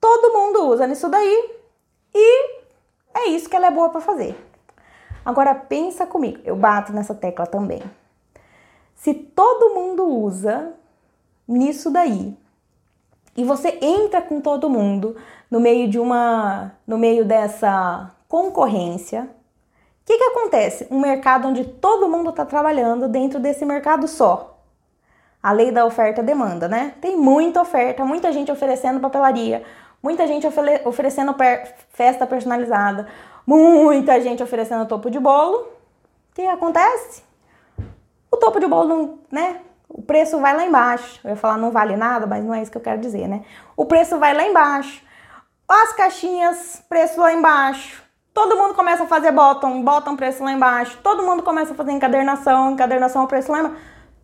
todo 0.00 0.32
mundo 0.32 0.66
usa 0.66 0.86
nisso 0.86 1.08
daí 1.08 1.54
e 2.14 2.56
é 3.14 3.28
isso 3.28 3.48
que 3.48 3.54
ela 3.54 3.68
é 3.68 3.70
boa 3.70 3.90
para 3.90 4.00
fazer. 4.00 4.36
Agora 5.24 5.54
pensa 5.54 6.06
comigo, 6.06 6.40
eu 6.44 6.56
bato 6.56 6.92
nessa 6.92 7.14
tecla 7.14 7.46
também. 7.46 7.82
Se 8.94 9.12
todo 9.12 9.74
mundo 9.74 10.06
usa 10.06 10.72
nisso 11.46 11.90
daí 11.90 12.36
e 13.36 13.44
você 13.44 13.78
entra 13.80 14.22
com 14.22 14.40
todo 14.40 14.70
mundo 14.70 15.16
no 15.50 15.60
meio 15.60 15.88
de 15.88 15.98
uma, 15.98 16.72
no 16.86 16.96
meio 16.96 17.24
dessa 17.24 18.10
concorrência, 18.28 19.22
o 19.22 20.06
que, 20.06 20.16
que 20.16 20.24
acontece? 20.24 20.86
Um 20.90 21.00
mercado 21.00 21.48
onde 21.48 21.64
todo 21.64 22.08
mundo 22.08 22.30
está 22.30 22.44
trabalhando 22.44 23.08
dentro 23.08 23.40
desse 23.40 23.64
mercado 23.64 24.06
só 24.06 24.56
a 25.46 25.52
lei 25.52 25.70
da 25.70 25.84
oferta 25.84 26.24
demanda, 26.24 26.66
né? 26.66 26.94
Tem 27.00 27.16
muita 27.16 27.62
oferta, 27.62 28.04
muita 28.04 28.32
gente 28.32 28.50
oferecendo 28.50 28.98
papelaria, 28.98 29.62
muita 30.02 30.26
gente 30.26 30.44
oferecendo 30.84 31.34
per 31.34 31.72
festa 31.90 32.26
personalizada, 32.26 33.06
muita 33.46 34.20
gente 34.20 34.42
oferecendo 34.42 34.86
topo 34.86 35.08
de 35.08 35.20
bolo. 35.20 35.58
O 35.58 36.34
que 36.34 36.44
acontece? 36.46 37.22
O 38.28 38.36
topo 38.36 38.58
de 38.58 38.66
bolo, 38.66 38.88
não, 38.88 39.18
né? 39.30 39.60
O 39.88 40.02
preço 40.02 40.40
vai 40.40 40.52
lá 40.52 40.66
embaixo. 40.66 41.20
Eu 41.22 41.30
ia 41.30 41.36
falar 41.36 41.56
não 41.56 41.70
vale 41.70 41.96
nada, 41.96 42.26
mas 42.26 42.44
não 42.44 42.52
é 42.52 42.60
isso 42.60 42.72
que 42.72 42.78
eu 42.78 42.82
quero 42.82 43.00
dizer, 43.00 43.28
né? 43.28 43.44
O 43.76 43.86
preço 43.86 44.18
vai 44.18 44.34
lá 44.34 44.42
embaixo. 44.42 45.00
As 45.68 45.92
caixinhas, 45.92 46.82
preço 46.88 47.20
lá 47.20 47.32
embaixo. 47.32 48.02
Todo 48.36 48.56
mundo 48.56 48.74
começa 48.74 49.04
a 49.04 49.06
fazer 49.08 49.32
bottom, 49.32 49.82
bottom 49.82 50.14
preço 50.14 50.44
lá 50.44 50.52
embaixo. 50.52 50.98
Todo 51.02 51.24
mundo 51.24 51.42
começa 51.42 51.72
a 51.72 51.74
fazer 51.74 51.92
encadernação, 51.92 52.70
encadernação 52.70 53.26
preço 53.26 53.50
lá 53.50 53.60
embaixo 53.60 53.76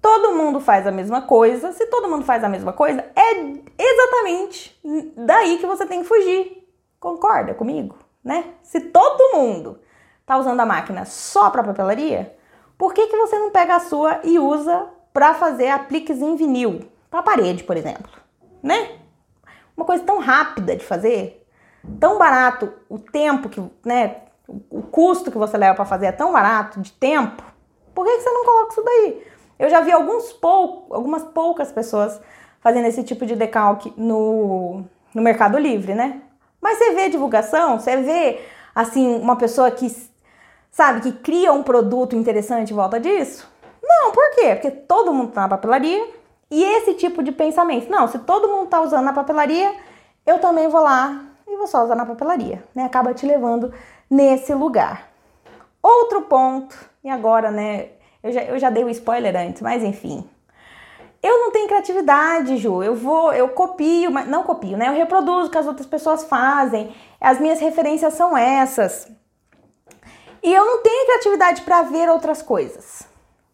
todo 0.03 0.35
mundo 0.35 0.59
faz 0.59 0.85
a 0.85 0.91
mesma 0.91 1.23
coisa, 1.23 1.71
se 1.71 1.87
todo 1.87 2.09
mundo 2.09 2.25
faz 2.25 2.43
a 2.43 2.49
mesma 2.49 2.73
coisa, 2.73 3.05
é 3.15 3.41
exatamente 3.79 4.77
daí 5.17 5.59
que 5.59 5.67
você 5.67 5.87
tem 5.87 6.03
que 6.03 6.09
fugir. 6.09 6.69
Concorda 6.99 7.55
comigo? 7.55 7.97
Né? 8.23 8.47
Se 8.63 8.81
todo 8.81 9.37
mundo 9.37 9.81
tá 10.27 10.37
usando 10.37 10.59
a 10.59 10.67
máquina 10.67 11.05
só 11.05 11.51
para 11.51 11.63
papelaria, 11.63 12.37
por 12.77 12.93
que, 12.93 13.07
que 13.07 13.17
você 13.17 13.39
não 13.39 13.51
pega 13.51 13.77
a 13.77 13.81
sua 13.81 14.21
e 14.25 14.39
usa 14.41 14.89
para 15.13 15.35
fazer 15.35 15.69
apliques 15.69 16.21
em 16.21 16.35
vinil, 16.35 16.81
para 17.09 17.23
parede, 17.23 17.63
por 17.63 17.77
exemplo, 17.77 18.11
né? 18.63 18.99
Uma 19.77 19.87
coisa 19.87 20.03
tão 20.05 20.19
rápida 20.19 20.75
de 20.75 20.85
fazer, 20.85 21.42
tão 21.99 22.19
barato, 22.19 22.73
o 22.89 22.99
tempo 22.99 23.49
que, 23.49 23.63
né, 23.85 24.17
o 24.71 24.83
custo 24.83 25.31
que 25.31 25.39
você 25.39 25.57
leva 25.57 25.75
para 25.75 25.85
fazer 25.85 26.07
é 26.07 26.13
tão 26.13 26.33
barato 26.33 26.81
de 26.81 26.93
tempo. 26.93 27.43
Por 27.95 28.05
que, 28.05 28.21
você 28.21 28.31
não 28.31 28.45
coloca 28.45 28.73
isso 28.73 28.83
daí? 28.83 29.27
Eu 29.59 29.71
já 29.71 29.81
vi 29.81 29.93
alguns 29.93 30.33
pou, 30.33 30.87
algumas 30.91 31.23
poucas 31.23 31.71
pessoas 31.71 32.21
fazendo 32.61 32.87
esse 32.87 33.03
tipo 33.03 33.27
de 33.27 33.37
decalque 33.37 33.93
no, 33.97 34.85
no 35.15 35.23
Mercado 35.23 35.59
Livre, 35.59 35.95
né? 35.95 36.23
Mas 36.61 36.79
você 36.79 36.93
vê 36.93 37.09
divulgação, 37.09 37.79
você 37.79 37.97
vê 37.97 38.41
assim 38.75 39.21
uma 39.21 39.37
pessoa 39.37 39.71
que 39.71 39.91
sabe 40.71 41.01
que 41.01 41.13
cria 41.13 41.53
um 41.53 41.63
produto 41.63 42.17
interessante 42.17 42.73
em 42.73 42.77
volta 42.77 42.99
disso? 42.99 43.51
Não, 43.83 44.13
por 44.13 44.31
quê? 44.35 44.55
Porque 44.55 44.71
todo 44.71 45.13
mundo 45.13 45.33
tá 45.33 45.43
na 45.43 45.49
papelaria 45.49 46.09
e 46.51 46.63
esse 46.63 46.95
tipo 46.95 47.23
de 47.23 47.33
pensamento. 47.33 47.91
Não, 47.91 48.07
se 48.07 48.19
todo 48.21 48.49
mundo 48.49 48.69
tá 48.69 48.81
usando 48.81 49.05
na 49.05 49.13
papelaria, 49.13 49.75
eu 50.25 50.39
também 50.39 50.69
vou 50.69 50.83
lá 50.83 51.32
e 51.53 51.57
vou 51.57 51.67
só 51.67 51.85
usar 51.85 51.95
na 51.95 52.07
papelaria, 52.07 52.63
né? 52.75 52.85
Acaba 52.85 53.13
te 53.13 53.27
levando 53.27 53.73
nesse 54.09 54.55
lugar. 54.55 55.09
Outro 55.83 56.23
ponto, 56.23 56.77
e 57.05 57.11
agora, 57.11 57.51
né? 57.51 57.91
Eu 58.23 58.33
já, 58.33 58.43
eu 58.43 58.59
já 58.59 58.71
dei 58.71 58.85
o 58.85 58.89
spoiler 58.89 59.37
antes, 59.37 59.61
mas 59.61 59.83
enfim. 59.83 60.29
Eu 61.23 61.39
não 61.39 61.53
tenho 61.53 61.69
criatividade, 61.69 62.57
Ju. 62.57 62.83
Eu 62.83 62.97
vou, 62.97 63.33
eu 63.33 63.49
copio, 63.51 64.11
mas 64.11 64.27
não 64.27 64.43
copio, 64.43 64.77
né? 64.77 64.89
Eu 64.89 64.95
reproduzo 64.95 65.49
o 65.49 65.51
que 65.51 65.59
as 65.59 65.67
outras 65.67 65.87
pessoas 65.87 66.25
fazem. 66.25 66.95
As 67.21 67.39
minhas 67.39 67.61
referências 67.61 68.15
são 68.15 68.37
essas. 68.37 69.09
E 70.43 70.53
eu 70.53 70.65
não 70.65 70.83
tenho 70.83 71.07
criatividade 71.07 71.63
para 71.63 71.83
ver 71.83 72.09
outras 72.09 72.43
coisas. 72.43 73.03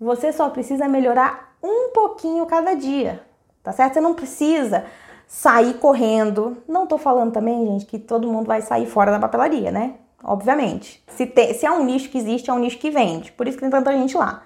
Você 0.01 0.33
só 0.33 0.49
precisa 0.49 0.89
melhorar 0.89 1.55
um 1.63 1.91
pouquinho 1.91 2.47
cada 2.47 2.75
dia, 2.75 3.23
tá 3.63 3.73
certo? 3.73 3.95
Você 3.95 4.01
não 4.01 4.15
precisa 4.15 4.87
sair 5.29 5.75
correndo. 5.75 6.57
Não 6.67 6.89
tô 6.89 6.99
falando 6.99 7.33
também, 7.33 7.65
gente, 7.65 7.87
que 7.87 8.01
todo 8.01 8.27
mundo 8.27 8.47
vai 8.47 8.61
sair 8.61 8.87
fora 8.87 9.13
da 9.13 9.21
papelaria, 9.21 9.71
né? 9.71 9.95
Obviamente. 10.25 11.01
Se, 11.07 11.25
tem, 11.27 11.55
se 11.55 11.65
é 11.65 11.71
um 11.71 11.85
nicho 11.85 12.11
que 12.11 12.19
existe, 12.19 12.51
é 12.51 12.53
um 12.53 12.59
nicho 12.59 12.79
que 12.79 12.91
vende. 12.91 13.31
Por 13.31 13.47
isso 13.47 13.57
que 13.57 13.63
tem 13.63 13.71
tanta 13.71 13.93
gente 13.93 14.17
lá, 14.17 14.43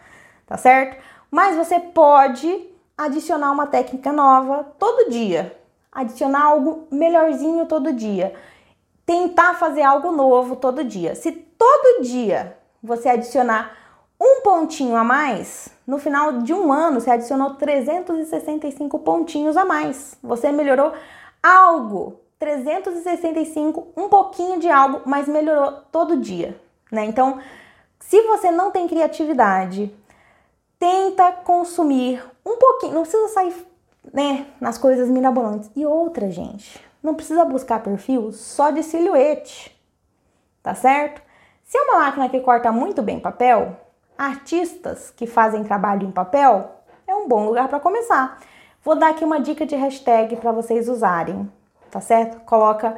tá 0.46 0.58
certo? 0.58 1.02
Mas 1.30 1.56
você 1.56 1.80
pode 1.80 2.66
adicionar 2.98 3.50
uma 3.50 3.66
técnica 3.66 4.12
nova 4.12 4.64
todo 4.78 5.10
dia. 5.10 5.56
Adicionar 5.90 6.42
algo 6.42 6.86
melhorzinho 6.90 7.64
todo 7.64 7.92
dia 7.92 8.34
tentar 9.06 9.54
fazer 9.54 9.82
algo 9.82 10.12
novo 10.12 10.56
todo 10.56 10.84
dia. 10.84 11.14
Se 11.14 11.32
todo 11.32 12.02
dia 12.02 12.56
você 12.82 13.08
adicionar 13.08 13.76
um 14.22 14.40
pontinho 14.42 14.94
a 14.94 15.02
mais, 15.02 15.68
no 15.84 15.98
final 15.98 16.42
de 16.42 16.54
um 16.54 16.72
ano 16.72 17.00
você 17.00 17.10
adicionou 17.10 17.54
365 17.54 19.00
pontinhos 19.00 19.56
a 19.56 19.64
mais. 19.64 20.16
Você 20.22 20.52
melhorou 20.52 20.92
algo, 21.42 22.20
365, 22.38 23.88
um 23.96 24.08
pouquinho 24.08 24.60
de 24.60 24.70
algo, 24.70 25.02
mas 25.04 25.26
melhorou 25.26 25.72
todo 25.90 26.16
dia, 26.16 26.56
né? 26.90 27.04
Então, 27.04 27.40
se 27.98 28.22
você 28.22 28.52
não 28.52 28.70
tem 28.70 28.86
criatividade, 28.86 29.92
tenta 30.78 31.32
consumir 31.32 32.22
um 32.46 32.56
pouquinho, 32.56 32.94
não 32.94 33.02
precisa 33.02 33.28
sair, 33.28 33.66
né, 34.12 34.46
nas 34.60 34.78
coisas 34.78 35.08
mirabolantes. 35.08 35.68
E 35.74 35.84
outra, 35.84 36.30
gente, 36.30 36.80
não 37.02 37.14
precisa 37.14 37.44
buscar 37.44 37.82
perfil 37.82 38.30
só 38.32 38.70
de 38.70 38.84
silhuete, 38.84 39.76
tá 40.62 40.74
certo? 40.74 41.20
Se 41.64 41.76
é 41.76 41.82
uma 41.82 42.00
máquina 42.00 42.28
que 42.28 42.40
corta 42.40 42.70
muito 42.70 43.02
bem 43.02 43.18
papel, 43.18 43.81
artistas 44.16 45.10
que 45.10 45.26
fazem 45.26 45.64
trabalho 45.64 46.06
em 46.06 46.10
papel 46.10 46.70
é 47.06 47.14
um 47.14 47.28
bom 47.28 47.46
lugar 47.46 47.68
para 47.68 47.80
começar. 47.80 48.38
Vou 48.84 48.96
dar 48.96 49.10
aqui 49.10 49.24
uma 49.24 49.40
dica 49.40 49.64
de 49.64 49.76
hashtag 49.76 50.36
para 50.36 50.52
vocês 50.52 50.88
usarem, 50.88 51.50
tá 51.90 52.00
certo? 52.00 52.40
Coloca 52.40 52.96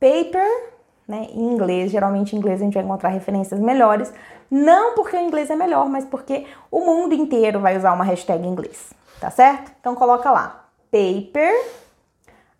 paper, 0.00 0.72
né, 1.06 1.28
em 1.30 1.52
inglês, 1.52 1.90
geralmente 1.90 2.34
em 2.34 2.38
inglês 2.38 2.60
a 2.60 2.64
gente 2.64 2.74
vai 2.74 2.82
encontrar 2.82 3.10
referências 3.10 3.60
melhores, 3.60 4.12
não 4.50 4.94
porque 4.94 5.16
o 5.16 5.20
inglês 5.20 5.50
é 5.50 5.56
melhor, 5.56 5.88
mas 5.88 6.04
porque 6.04 6.46
o 6.70 6.80
mundo 6.80 7.14
inteiro 7.14 7.60
vai 7.60 7.76
usar 7.76 7.92
uma 7.92 8.04
hashtag 8.04 8.44
em 8.44 8.50
inglês, 8.50 8.92
tá 9.20 9.30
certo? 9.30 9.72
Então 9.80 9.94
coloca 9.94 10.30
lá, 10.30 10.68
paper 10.90 11.52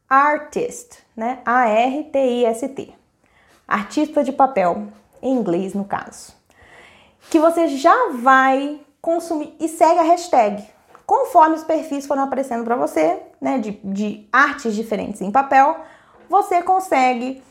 artist, 0.08 0.98
né? 1.14 1.40
A-R-T-I-S-T. 1.44 2.94
Artista 3.66 4.24
de 4.24 4.32
papel, 4.32 4.88
em 5.20 5.34
inglês 5.34 5.74
no 5.74 5.84
caso. 5.84 6.38
Que 7.30 7.38
você 7.38 7.68
já 7.68 8.11
vai 8.14 8.80
consumir 9.00 9.54
e 9.61 9.68
segue 9.68 10.00
a 10.00 10.02
hashtag. 10.02 10.66
Conforme 11.06 11.56
os 11.56 11.64
perfis 11.64 12.06
foram 12.06 12.25
aparecendo 12.25 12.64
para 12.64 12.76
você, 12.76 13.23
né, 13.40 13.58
de, 13.58 13.73
de, 13.82 14.28
artes 14.32 14.75
diferentes 14.75 15.20
em 15.20 15.30
papel, 15.30 15.76
você 16.28 16.62
consegue 16.62 17.42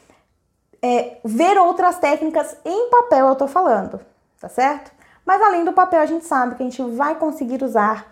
é, 0.82 1.18
ver 1.26 1.58
outras 1.58 1.98
técnicas 1.98 2.56
em 2.64 2.90
papel, 2.90 3.28
eu 3.28 3.36
tô 3.36 3.48
falando, 3.48 4.00
tá 4.40 4.48
certo? 4.48 4.92
Mas 5.26 5.42
além 5.42 5.66
do 5.66 5.74
papel, 5.74 6.00
a 6.00 6.06
gente 6.06 6.26
sabe 6.26 6.56
que 6.56 6.64
a 6.64 6.66
gente 6.66 6.82
vai 6.96 7.16
conseguir 7.16 7.64
usar 7.64 8.12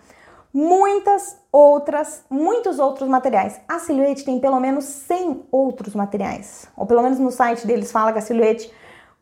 muitas 0.52 1.38
outras, 1.52 2.24
muitos 2.28 2.78
outros 2.78 3.08
materiais. 3.08 3.60
A 3.68 3.78
Silhouette 3.78 4.24
tem 4.24 4.40
pelo 4.40 4.58
menos 4.58 4.84
100 4.84 5.46
outros 5.50 5.94
materiais. 5.94 6.66
Ou 6.76 6.86
pelo 6.86 7.02
menos 7.02 7.18
no 7.18 7.30
site 7.30 7.66
deles 7.66 7.92
fala 7.92 8.12
que 8.12 8.18
a 8.18 8.22
Silhouette 8.22 8.72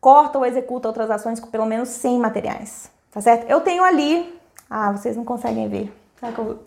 corta 0.05 0.37
ou 0.37 0.45
executa 0.45 0.87
outras 0.87 1.11
ações 1.11 1.41
com 1.41 1.47
pelo 1.47 1.65
menos 1.65 1.89
100 1.89 2.19
materiais. 2.19 2.91
Tá 3.11 3.23
certo? 3.23 3.49
Eu 3.49 3.63
tenho 3.63 3.83
ali. 3.83 4.39
Ah, 4.69 4.93
vocês 4.93 5.17
não 5.17 5.25
conseguem 5.25 5.67
ver. 5.67 5.91
Será 6.21 6.31
que 6.31 6.39
eu 6.39 6.63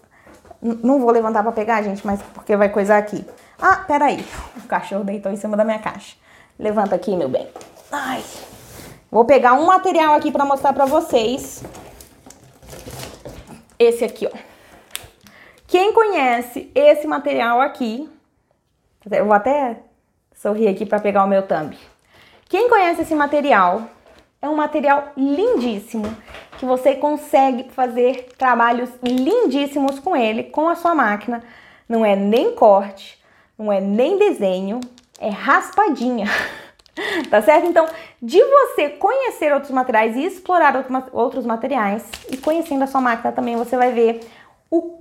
não 0.59 0.99
vou 0.99 1.11
levantar 1.11 1.43
para 1.43 1.51
pegar, 1.51 1.83
gente, 1.83 2.03
mas 2.03 2.19
porque 2.33 2.57
vai 2.57 2.69
coisar 2.69 2.97
aqui. 2.97 3.23
Ah, 3.61 3.83
peraí. 3.87 4.25
O 4.57 4.67
cachorro 4.67 5.03
deitou 5.03 5.31
em 5.31 5.35
cima 5.35 5.55
da 5.55 5.63
minha 5.63 5.77
caixa. 5.77 6.17
Levanta 6.57 6.95
aqui, 6.95 7.15
meu 7.15 7.29
bem. 7.29 7.47
Ai. 7.91 8.23
Vou 9.11 9.23
pegar 9.23 9.53
um 9.53 9.67
material 9.67 10.15
aqui 10.15 10.31
para 10.31 10.43
mostrar 10.43 10.73
para 10.73 10.85
vocês. 10.85 11.63
Esse 13.77 14.03
aqui, 14.03 14.27
ó. 14.27 14.35
Quem 15.67 15.93
conhece 15.93 16.71
esse 16.73 17.05
material 17.05 17.61
aqui, 17.61 18.09
eu 19.09 19.25
vou 19.25 19.33
até 19.33 19.77
sorrir 20.35 20.67
aqui 20.67 20.87
para 20.87 20.99
pegar 20.99 21.23
o 21.23 21.27
meu 21.27 21.43
thumb. 21.43 21.77
Quem 22.49 22.69
conhece 22.69 23.01
esse 23.01 23.13
material, 23.13 23.83
é 24.41 24.47
um 24.47 24.55
material 24.55 25.11
lindíssimo 25.17 26.05
que 26.57 26.65
você 26.65 26.95
consegue 26.95 27.69
fazer 27.71 28.29
trabalhos 28.37 28.89
lindíssimos 29.03 29.99
com 29.99 30.15
ele, 30.15 30.43
com 30.43 30.69
a 30.69 30.75
sua 30.75 30.95
máquina. 30.95 31.43
Não 31.89 32.05
é 32.05 32.15
nem 32.15 32.53
corte, 32.53 33.21
não 33.57 33.71
é 33.71 33.81
nem 33.81 34.17
desenho, 34.17 34.79
é 35.19 35.29
raspadinha. 35.29 36.27
tá 37.29 37.41
certo? 37.41 37.67
Então, 37.67 37.85
de 38.21 38.41
você 38.41 38.89
conhecer 38.89 39.53
outros 39.53 39.71
materiais 39.71 40.15
e 40.15 40.23
explorar 40.23 40.85
outros 41.11 41.45
materiais 41.45 42.09
e 42.29 42.37
conhecendo 42.37 42.83
a 42.83 42.87
sua 42.87 43.01
máquina 43.01 43.31
também, 43.31 43.55
você 43.55 43.75
vai 43.75 43.91
ver 43.91 44.21
o 44.71 44.99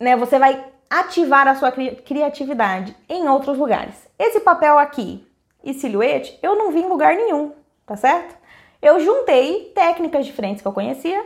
né, 0.00 0.16
você 0.16 0.38
vai 0.38 0.64
ativar 0.88 1.48
a 1.48 1.54
sua 1.54 1.72
cri 1.72 1.96
criatividade 1.96 2.96
em 3.08 3.28
outros 3.28 3.58
lugares. 3.58 3.94
Esse 4.18 4.40
papel 4.40 4.78
aqui 4.78 5.27
e 5.62 5.74
silhuete 5.74 6.38
eu 6.42 6.56
não 6.56 6.70
vi 6.70 6.80
em 6.80 6.88
lugar 6.88 7.14
nenhum, 7.14 7.52
tá 7.86 7.96
certo? 7.96 8.36
Eu 8.80 9.00
juntei 9.00 9.72
técnicas 9.74 10.24
diferentes 10.24 10.62
que 10.62 10.68
eu 10.68 10.72
conhecia, 10.72 11.24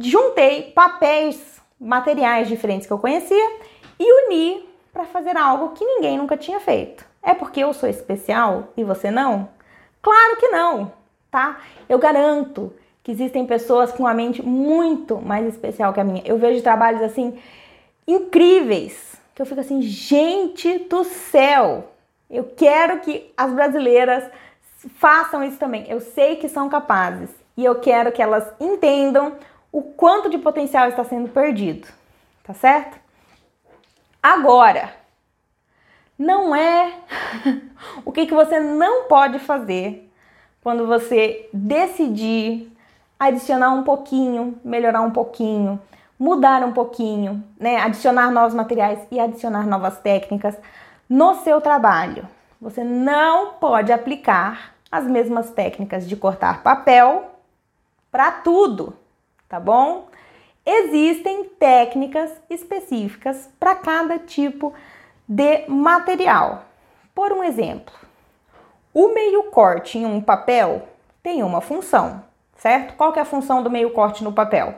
juntei 0.00 0.70
papéis, 0.72 1.60
materiais 1.80 2.48
diferentes 2.48 2.86
que 2.86 2.92
eu 2.92 2.98
conhecia 2.98 3.50
e 3.98 4.26
uni 4.26 4.68
para 4.92 5.04
fazer 5.04 5.36
algo 5.36 5.70
que 5.70 5.84
ninguém 5.84 6.18
nunca 6.18 6.36
tinha 6.36 6.60
feito. 6.60 7.04
É 7.22 7.34
porque 7.34 7.60
eu 7.60 7.72
sou 7.72 7.88
especial 7.88 8.72
e 8.76 8.84
você 8.84 9.10
não? 9.10 9.48
Claro 10.00 10.36
que 10.36 10.48
não, 10.48 10.92
tá? 11.30 11.60
Eu 11.88 11.98
garanto 11.98 12.72
que 13.02 13.12
existem 13.12 13.46
pessoas 13.46 13.92
com 13.92 14.06
a 14.06 14.12
mente 14.12 14.42
muito 14.42 15.16
mais 15.16 15.46
especial 15.46 15.92
que 15.92 16.00
a 16.00 16.04
minha. 16.04 16.22
Eu 16.24 16.38
vejo 16.38 16.62
trabalhos 16.62 17.02
assim 17.02 17.38
incríveis. 18.06 19.16
Que 19.34 19.42
eu 19.42 19.46
fico 19.46 19.60
assim, 19.60 19.82
gente 19.82 20.78
do 20.78 21.04
céu, 21.04 21.90
eu 22.30 22.44
quero 22.44 23.00
que 23.00 23.32
as 23.36 23.52
brasileiras 23.52 24.24
façam 24.96 25.42
isso 25.42 25.58
também. 25.58 25.84
Eu 25.88 26.00
sei 26.00 26.36
que 26.36 26.48
são 26.48 26.68
capazes 26.68 27.30
e 27.56 27.64
eu 27.64 27.76
quero 27.76 28.12
que 28.12 28.22
elas 28.22 28.52
entendam 28.60 29.36
o 29.72 29.82
quanto 29.82 30.28
de 30.28 30.38
potencial 30.38 30.88
está 30.88 31.04
sendo 31.04 31.28
perdido, 31.28 31.88
tá 32.44 32.54
certo? 32.54 32.98
Agora, 34.22 34.92
não 36.18 36.54
é 36.54 36.92
o 38.04 38.12
que, 38.12 38.26
que 38.26 38.34
você 38.34 38.58
não 38.58 39.04
pode 39.04 39.38
fazer 39.38 40.10
quando 40.62 40.86
você 40.86 41.48
decidir 41.52 42.72
adicionar 43.18 43.70
um 43.70 43.82
pouquinho, 43.82 44.58
melhorar 44.64 45.00
um 45.00 45.10
pouquinho, 45.10 45.80
mudar 46.18 46.64
um 46.64 46.72
pouquinho, 46.72 47.44
né? 47.58 47.76
Adicionar 47.76 48.30
novos 48.30 48.54
materiais 48.54 48.98
e 49.10 49.20
adicionar 49.20 49.66
novas 49.66 49.98
técnicas 50.00 50.56
no 51.08 51.36
seu 51.36 51.60
trabalho. 51.60 52.28
Você 52.60 52.82
não 52.82 53.54
pode 53.54 53.92
aplicar 53.92 54.74
as 54.90 55.04
mesmas 55.04 55.50
técnicas 55.50 56.08
de 56.08 56.16
cortar 56.16 56.62
papel 56.62 57.30
para 58.10 58.30
tudo, 58.30 58.96
tá 59.48 59.60
bom? 59.60 60.08
Existem 60.64 61.44
técnicas 61.44 62.30
específicas 62.48 63.48
para 63.60 63.74
cada 63.74 64.18
tipo 64.18 64.72
de 65.28 65.66
material. 65.68 66.64
Por 67.14 67.32
um 67.32 67.42
exemplo, 67.44 67.94
o 68.92 69.12
meio 69.12 69.44
corte 69.44 69.98
em 69.98 70.06
um 70.06 70.20
papel 70.20 70.88
tem 71.22 71.42
uma 71.42 71.60
função, 71.60 72.24
certo? 72.56 72.94
Qual 72.94 73.14
é 73.14 73.20
a 73.20 73.24
função 73.24 73.62
do 73.62 73.70
meio 73.70 73.90
corte 73.90 74.24
no 74.24 74.32
papel? 74.32 74.74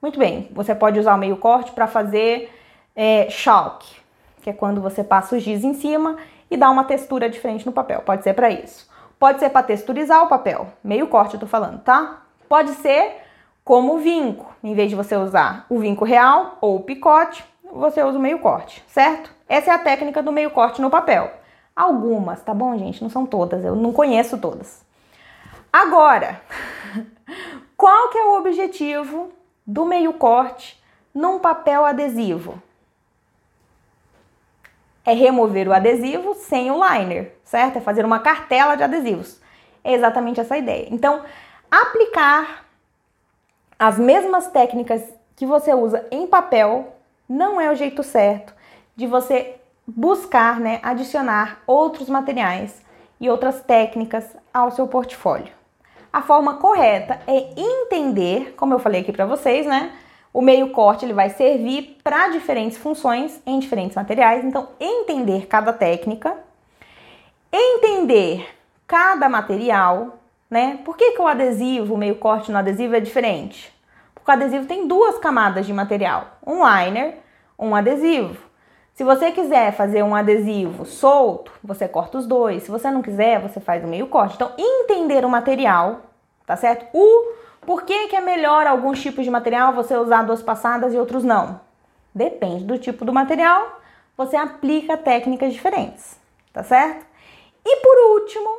Muito 0.00 0.18
bem, 0.18 0.50
você 0.52 0.74
pode 0.74 0.98
usar 0.98 1.14
o 1.14 1.18
meio 1.18 1.36
corte 1.36 1.72
para 1.72 1.86
fazer 1.86 2.52
é, 2.94 3.30
chalk, 3.30 4.01
que 4.42 4.50
é 4.50 4.52
quando 4.52 4.82
você 4.82 5.02
passa 5.02 5.36
o 5.36 5.38
giz 5.38 5.64
em 5.64 5.72
cima 5.72 6.16
e 6.50 6.56
dá 6.56 6.68
uma 6.68 6.84
textura 6.84 7.30
diferente 7.30 7.64
no 7.64 7.72
papel. 7.72 8.02
Pode 8.02 8.24
ser 8.24 8.34
para 8.34 8.50
isso. 8.50 8.90
Pode 9.18 9.38
ser 9.38 9.50
para 9.50 9.62
texturizar 9.62 10.24
o 10.24 10.28
papel, 10.28 10.66
meio 10.82 11.06
corte 11.06 11.34
eu 11.34 11.40
tô 11.40 11.46
falando, 11.46 11.80
tá? 11.80 12.22
Pode 12.48 12.72
ser 12.72 13.22
Como 13.64 13.98
vinco, 13.98 14.52
em 14.64 14.74
vez 14.74 14.90
de 14.90 14.96
você 14.96 15.16
usar 15.16 15.64
o 15.70 15.78
vinco 15.78 16.04
real 16.04 16.58
ou 16.60 16.74
o 16.74 16.82
picote, 16.82 17.44
você 17.72 18.02
usa 18.02 18.18
o 18.18 18.20
meio 18.20 18.40
corte, 18.40 18.84
certo? 18.88 19.32
Essa 19.48 19.70
é 19.70 19.74
a 19.74 19.78
técnica 19.78 20.20
do 20.20 20.32
meio 20.32 20.50
corte 20.50 20.82
no 20.82 20.90
papel. 20.90 21.30
Algumas, 21.74 22.42
tá 22.42 22.52
bom, 22.52 22.76
gente? 22.76 23.00
Não 23.00 23.08
são 23.08 23.24
todas, 23.24 23.64
eu 23.64 23.76
não 23.76 23.92
conheço 23.92 24.36
todas. 24.38 24.84
Agora, 25.72 26.40
qual 27.78 28.10
que 28.10 28.18
é 28.18 28.24
o 28.24 28.38
objetivo 28.38 29.30
do 29.64 29.86
meio 29.86 30.14
corte 30.14 30.82
num 31.14 31.38
papel 31.38 31.84
adesivo? 31.84 32.60
É 35.04 35.12
remover 35.12 35.68
o 35.68 35.72
adesivo 35.72 36.34
sem 36.34 36.70
o 36.70 36.80
liner, 36.82 37.32
certo? 37.44 37.78
É 37.78 37.80
fazer 37.80 38.04
uma 38.04 38.20
cartela 38.20 38.76
de 38.76 38.82
adesivos. 38.82 39.40
É 39.82 39.92
exatamente 39.94 40.40
essa 40.40 40.56
ideia. 40.56 40.86
Então, 40.90 41.22
aplicar 41.70 42.64
as 43.78 43.98
mesmas 43.98 44.46
técnicas 44.48 45.02
que 45.34 45.44
você 45.44 45.74
usa 45.74 46.06
em 46.10 46.26
papel 46.26 46.94
não 47.28 47.60
é 47.60 47.70
o 47.70 47.74
jeito 47.74 48.02
certo 48.02 48.54
de 48.94 49.06
você 49.06 49.56
buscar, 49.86 50.60
né, 50.60 50.78
adicionar 50.82 51.62
outros 51.66 52.08
materiais 52.08 52.80
e 53.20 53.28
outras 53.28 53.60
técnicas 53.60 54.24
ao 54.52 54.70
seu 54.70 54.86
portfólio. 54.86 55.52
A 56.12 56.22
forma 56.22 56.58
correta 56.58 57.20
é 57.26 57.52
entender, 57.56 58.54
como 58.56 58.74
eu 58.74 58.78
falei 58.78 59.00
aqui 59.00 59.12
para 59.12 59.26
vocês, 59.26 59.66
né? 59.66 59.92
O 60.32 60.40
meio 60.40 60.70
corte 60.70 61.04
ele 61.04 61.12
vai 61.12 61.28
servir 61.28 61.98
para 62.02 62.28
diferentes 62.28 62.78
funções 62.78 63.40
em 63.44 63.58
diferentes 63.58 63.94
materiais, 63.94 64.44
então 64.44 64.68
entender 64.80 65.46
cada 65.46 65.72
técnica, 65.72 66.34
entender 67.52 68.48
cada 68.86 69.28
material, 69.28 70.18
né? 70.48 70.78
Por 70.84 70.96
que, 70.96 71.12
que 71.12 71.20
o 71.20 71.26
adesivo, 71.26 71.94
o 71.94 71.98
meio 71.98 72.16
corte 72.16 72.50
no 72.50 72.58
adesivo 72.58 72.96
é 72.96 73.00
diferente? 73.00 73.72
Porque 74.14 74.30
o 74.30 74.34
adesivo 74.34 74.66
tem 74.66 74.88
duas 74.88 75.18
camadas 75.18 75.66
de 75.66 75.72
material, 75.72 76.38
um 76.46 76.60
liner, 76.66 77.16
um 77.58 77.74
adesivo. 77.74 78.52
Se 78.94 79.04
você 79.04 79.32
quiser 79.32 79.72
fazer 79.72 80.02
um 80.02 80.14
adesivo 80.14 80.84
solto, 80.84 81.50
você 81.64 81.88
corta 81.88 82.18
os 82.18 82.26
dois. 82.26 82.62
Se 82.62 82.70
você 82.70 82.90
não 82.90 83.02
quiser, 83.02 83.40
você 83.40 83.58
faz 83.58 83.82
o 83.82 83.86
meio 83.86 84.06
corte. 84.06 84.34
Então, 84.34 84.52
entender 84.56 85.24
o 85.24 85.30
material, 85.30 86.02
tá 86.46 86.56
certo? 86.56 86.86
O 86.92 87.32
por 87.62 87.82
que, 87.82 88.08
que 88.08 88.16
é 88.16 88.20
melhor 88.20 88.66
alguns 88.66 89.00
tipos 89.00 89.24
de 89.24 89.30
material 89.30 89.72
você 89.72 89.96
usar 89.96 90.22
duas 90.22 90.42
passadas 90.42 90.92
e 90.92 90.98
outros 90.98 91.22
não? 91.22 91.60
Depende 92.14 92.64
do 92.64 92.76
tipo 92.76 93.04
do 93.04 93.12
material, 93.12 93.80
você 94.16 94.36
aplica 94.36 94.96
técnicas 94.96 95.52
diferentes, 95.52 96.18
tá 96.52 96.62
certo? 96.62 97.06
E 97.64 97.76
por 97.76 98.20
último, 98.20 98.50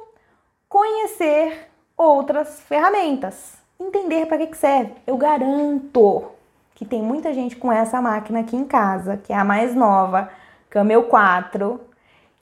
conhecer 0.70 1.70
outras 1.98 2.62
ferramentas, 2.62 3.56
entender 3.80 4.26
para 4.26 4.38
que, 4.38 4.48
que 4.48 4.58
serve. 4.58 4.94
Eu 5.06 5.18
garanto 5.18 6.26
que 6.74 6.86
tem 6.86 7.02
muita 7.02 7.34
gente 7.34 7.58
com 7.58 7.72
essa 7.72 8.02
máquina 8.02 8.40
aqui 8.40 8.56
em 8.56 8.66
casa, 8.66 9.18
que 9.18 9.34
é 9.34 9.36
a 9.36 9.44
mais 9.44 9.76
nova, 9.76 10.30
Camel 10.70 11.04
4, 11.04 11.80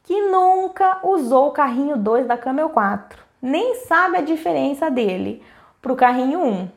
que 0.04 0.22
nunca 0.30 1.00
usou 1.04 1.48
o 1.48 1.52
carrinho 1.52 1.98
2 1.98 2.28
da 2.28 2.38
Camel 2.38 2.70
4, 2.70 3.20
nem 3.42 3.76
sabe 3.88 4.18
a 4.18 4.22
diferença 4.22 4.90
dele 4.90 5.44
para 5.82 5.92
o 5.92 5.96
carrinho 5.96 6.40
1. 6.40 6.70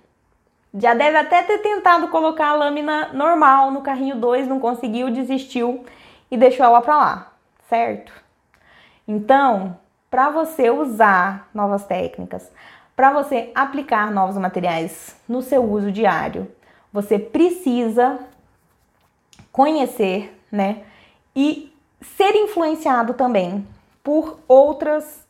Já 0.77 0.95
deve 0.95 1.17
até 1.17 1.43
ter 1.43 1.59
tentado 1.59 2.09
colocar 2.09 2.49
a 2.49 2.55
lâmina 2.55 3.11
normal 3.13 3.71
no 3.71 3.83
carrinho 3.83 4.17
2, 4.17 4.49
não 4.49 4.59
conseguiu, 4.59 5.11
desistiu 5.11 5.85
e 6.31 6.37
deixou 6.37 6.67
ela 6.67 6.81
para 6.81 6.97
lá, 6.97 7.33
certo? 7.69 8.13
Então, 9.07 9.79
para 10.11 10.31
você 10.31 10.71
usar 10.71 11.49
novas 11.55 11.85
técnicas, 11.85 12.51
para 12.97 13.13
você 13.13 13.51
aplicar 13.55 14.11
novos 14.11 14.37
materiais 14.37 15.17
no 15.29 15.43
seu 15.43 15.63
uso 15.63 15.93
diário, 15.93 16.51
você 16.93 17.19
precisa 17.19 18.19
conhecer, 19.53 20.41
né? 20.51 20.83
E 21.35 21.73
ser 22.01 22.35
influenciado 22.37 23.15
também 23.15 23.67
por 24.03 24.39
outras 24.47 25.24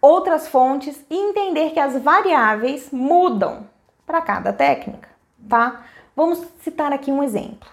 outras 0.00 0.48
fontes 0.48 1.04
e 1.10 1.14
entender 1.14 1.70
que 1.70 1.80
as 1.80 2.00
variáveis 2.00 2.90
mudam 2.90 3.66
para 4.06 4.20
cada 4.20 4.52
técnica, 4.52 5.08
tá? 5.48 5.82
Vamos 6.16 6.44
citar 6.62 6.92
aqui 6.92 7.12
um 7.12 7.22
exemplo. 7.22 7.68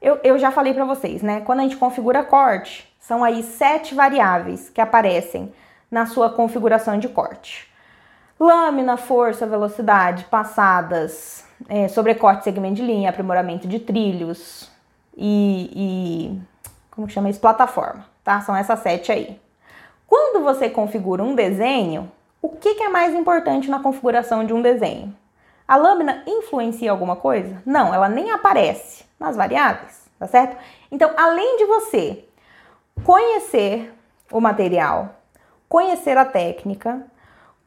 Eu, 0.00 0.20
eu 0.22 0.38
já 0.38 0.50
falei 0.50 0.74
para 0.74 0.84
vocês, 0.84 1.22
né? 1.22 1.40
Quando 1.40 1.60
a 1.60 1.62
gente 1.62 1.76
configura 1.76 2.22
corte, 2.22 2.92
são 3.00 3.24
aí 3.24 3.42
sete 3.42 3.94
variáveis 3.94 4.68
que 4.68 4.80
aparecem 4.80 5.52
na 5.90 6.06
sua 6.06 6.28
configuração 6.28 6.98
de 6.98 7.08
corte: 7.08 7.72
lâmina, 8.38 8.96
força, 8.96 9.46
velocidade, 9.46 10.24
passadas, 10.24 11.44
é, 11.68 11.88
sobrecorte, 11.88 12.44
segmento 12.44 12.76
de 12.76 12.82
linha, 12.82 13.10
aprimoramento 13.10 13.66
de 13.66 13.78
trilhos 13.78 14.70
e, 15.16 15.70
e 15.74 16.42
como 16.90 17.06
que 17.06 17.12
chama 17.12 17.30
isso? 17.30 17.40
Plataforma, 17.40 18.06
tá? 18.22 18.40
São 18.40 18.54
essas 18.54 18.80
sete 18.80 19.10
aí. 19.10 19.40
Quando 20.16 20.44
você 20.44 20.70
configura 20.70 21.24
um 21.24 21.34
desenho, 21.34 22.08
o 22.40 22.48
que, 22.48 22.80
é 22.80 22.88
mais 22.88 23.12
importante 23.12 23.68
na 23.68 23.80
configuração 23.80 24.46
de 24.46 24.54
um 24.54 24.62
desenho? 24.62 25.12
A 25.66 25.74
lâmina 25.74 26.22
influencia 26.24 26.92
alguma 26.92 27.16
coisa? 27.16 27.60
Não, 27.66 27.92
ela 27.92 28.08
nem 28.08 28.30
aparece 28.30 29.04
nas 29.18 29.34
variáveis, 29.34 30.08
tá 30.16 30.28
certo? 30.28 30.56
Então, 30.88 31.10
além 31.16 31.56
de 31.56 31.64
você 31.64 32.24
conhecer 33.02 33.92
o 34.30 34.40
material, 34.40 35.16
conhecer 35.68 36.16
a 36.16 36.24
técnica, 36.24 37.04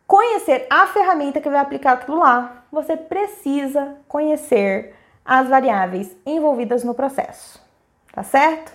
conhecer 0.07 0.67
a 0.69 0.87
ferramenta 0.87 1.41
que 1.41 1.49
vai 1.49 1.59
aplicar 1.59 1.95
aquilo 1.95 2.19
lá, 2.19 2.63
você 2.71 2.95
precisa 2.95 3.97
conhecer 4.07 4.95
as 5.25 5.49
variáveis 5.49 6.15
envolvidas 6.25 6.81
no 6.81 6.93
processo, 6.93 7.61
tá 8.13 8.23
certo? 8.23 8.71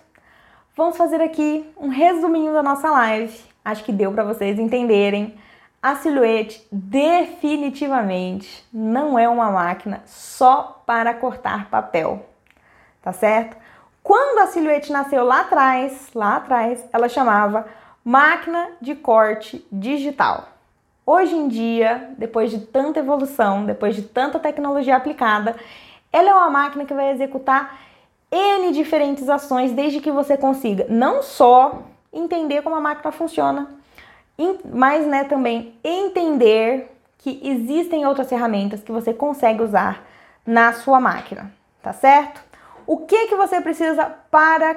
Vamos 0.76 0.98
fazer 0.98 1.22
aqui 1.22 1.72
um 1.78 1.88
resuminho 1.88 2.52
da 2.52 2.62
nossa 2.62 2.90
live. 2.90 3.51
Acho 3.64 3.84
que 3.84 3.92
deu 3.92 4.12
para 4.12 4.24
vocês 4.24 4.58
entenderem. 4.58 5.34
A 5.82 5.96
Silhouette 5.96 6.66
definitivamente 6.70 8.64
não 8.72 9.18
é 9.18 9.28
uma 9.28 9.50
máquina 9.50 10.02
só 10.06 10.82
para 10.86 11.12
cortar 11.12 11.68
papel, 11.68 12.24
tá 13.02 13.12
certo? 13.12 13.56
Quando 14.02 14.38
a 14.40 14.46
Silhouette 14.46 14.92
nasceu 14.92 15.24
lá 15.24 15.40
atrás, 15.40 16.08
lá 16.14 16.36
atrás, 16.36 16.84
ela 16.92 17.08
chamava 17.08 17.66
máquina 18.04 18.70
de 18.80 18.94
corte 18.94 19.66
digital. 19.70 20.48
Hoje 21.04 21.34
em 21.34 21.48
dia, 21.48 22.10
depois 22.16 22.50
de 22.50 22.60
tanta 22.60 23.00
evolução, 23.00 23.64
depois 23.64 23.94
de 23.96 24.02
tanta 24.02 24.38
tecnologia 24.38 24.96
aplicada, 24.96 25.56
ela 26.12 26.30
é 26.30 26.34
uma 26.34 26.50
máquina 26.50 26.84
que 26.84 26.94
vai 26.94 27.10
executar 27.10 27.78
N 28.30 28.72
diferentes 28.72 29.28
ações 29.28 29.72
desde 29.72 30.00
que 30.00 30.10
você 30.10 30.36
consiga 30.36 30.86
não 30.88 31.22
só 31.22 31.82
entender 32.12 32.62
como 32.62 32.76
a 32.76 32.80
máquina 32.80 33.10
funciona, 33.12 33.68
mas 34.64 35.06
né, 35.06 35.24
também 35.24 35.74
entender 35.82 36.90
que 37.18 37.40
existem 37.42 38.06
outras 38.06 38.28
ferramentas 38.28 38.82
que 38.82 38.90
você 38.90 39.14
consegue 39.14 39.62
usar 39.62 40.04
na 40.44 40.72
sua 40.72 41.00
máquina, 41.00 41.52
tá 41.82 41.92
certo? 41.92 42.42
o 42.86 42.98
que 42.98 43.28
que 43.28 43.34
você 43.34 43.60
precisa 43.60 44.04
para 44.30 44.76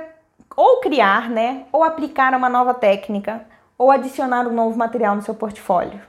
ou 0.56 0.80
criar, 0.80 1.30
né, 1.30 1.66
ou 1.72 1.84
aplicar 1.84 2.34
uma 2.34 2.50
nova 2.50 2.74
técnica 2.74 3.46
ou 3.78 3.92
adicionar 3.92 4.48
um 4.48 4.54
novo 4.54 4.78
material 4.78 5.16
no 5.16 5.22
seu 5.22 5.36
portfólio. 5.36 6.00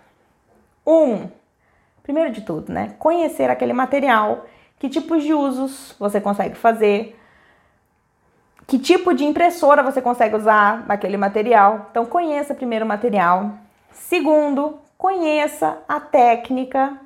Um, 0.87 1.29
primeiro 2.03 2.31
de 2.31 2.43
tudo, 2.43 2.73
né, 2.73 2.95
conhecer 2.99 3.51
aquele 3.51 3.73
material, 3.73 4.47
que 4.79 4.89
tipos 4.89 5.25
de 5.25 5.35
usos 5.35 5.97
você 5.99 6.21
consegue 6.21 6.55
fazer, 6.55 7.19
que 8.67 8.79
tipo 8.79 9.15
de 9.15 9.25
impressora 9.25 9.83
você 9.83 10.03
consegue 10.03 10.35
usar 10.35 10.87
naquele 10.87 11.17
material. 11.17 11.87
Então 11.91 12.05
conheça 12.05 12.55
primeiro 12.55 12.85
o 12.85 12.89
material. 12.89 13.53
Segundo, 13.93 14.79
conheça 14.99 15.79
a 15.89 16.01
técnica 16.01 16.99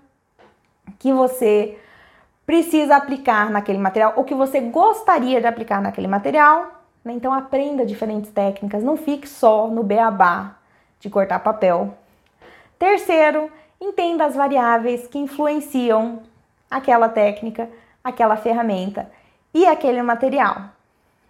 que 0.98 1.12
você 1.12 1.78
precisa 2.46 2.96
aplicar 2.96 3.50
naquele 3.50 3.78
material 3.78 4.14
ou 4.16 4.24
que 4.24 4.34
você 4.34 4.60
gostaria 4.60 5.40
de 5.40 5.46
aplicar 5.46 5.80
naquele 5.80 6.08
material. 6.08 6.82
Né? 7.04 7.12
Então 7.12 7.32
aprenda 7.32 7.84
diferentes 7.84 8.30
técnicas, 8.30 8.82
não 8.82 8.96
fique 8.96 9.28
só 9.28 9.68
no 9.68 9.82
beabá 9.82 10.56
de 10.98 11.08
cortar 11.10 11.40
papel. 11.40 11.94
Terceiro, 12.78 13.50
entenda 13.80 14.24
as 14.24 14.34
variáveis 14.34 15.06
que 15.06 15.18
influenciam 15.18 16.22
aquela 16.70 17.08
técnica, 17.08 17.68
aquela 18.02 18.36
ferramenta 18.36 19.10
e 19.52 19.66
aquele 19.66 20.02
material. 20.02 20.70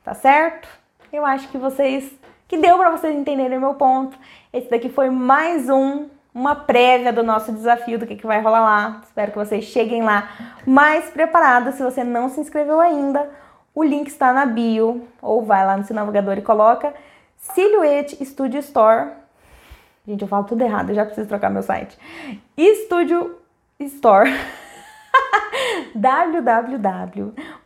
Tá 0.05 0.15
certo? 0.15 0.69
Eu 1.13 1.25
acho 1.27 1.49
que 1.49 1.59
vocês 1.59 2.19
que 2.49 2.57
deu 2.57 2.77
para 2.79 2.91
vocês 2.91 3.15
entenderem 3.15 3.59
meu 3.59 3.75
ponto. 3.75 4.19
Esse 4.53 4.69
daqui 4.69 4.89
foi 4.89 5.11
mais 5.11 5.69
um 5.69 6.09
uma 6.35 6.55
prévia 6.55 7.13
do 7.13 7.23
nosso 7.23 7.53
desafio, 7.53 7.99
do 7.99 8.07
que, 8.07 8.17
que 8.17 8.27
vai 8.27 8.41
rolar 8.41 8.61
lá. 8.61 9.01
Espero 9.05 9.33
que 9.33 9.39
vocês 9.39 9.65
cheguem 9.65 10.03
lá 10.03 10.31
mais 10.67 11.11
preparados. 11.11 11.75
Se 11.75 11.83
você 11.83 12.05
não 12.05 12.29
se 12.29 12.41
inscreveu 12.41 12.81
ainda, 12.81 13.31
o 13.75 13.83
link 13.83 14.09
está 14.09 14.33
na 14.33 14.47
bio, 14.47 15.07
ou 15.21 15.43
vai 15.43 15.65
lá 15.67 15.77
no 15.77 15.85
seu 15.85 15.95
navegador 15.95 16.39
e 16.39 16.43
coloca 16.43 16.95
Silhouette 17.37 18.25
Studio 18.25 18.61
Store. 18.61 19.11
Gente, 20.07 20.23
eu 20.23 20.29
falo 20.29 20.45
tudo 20.45 20.63
errado, 20.63 20.91
eu 20.91 20.95
já 20.95 21.05
preciso 21.05 21.29
trocar 21.29 21.51
meu 21.51 21.63
site. 21.63 21.99
Studio 22.85 23.37
Store. 23.79 24.31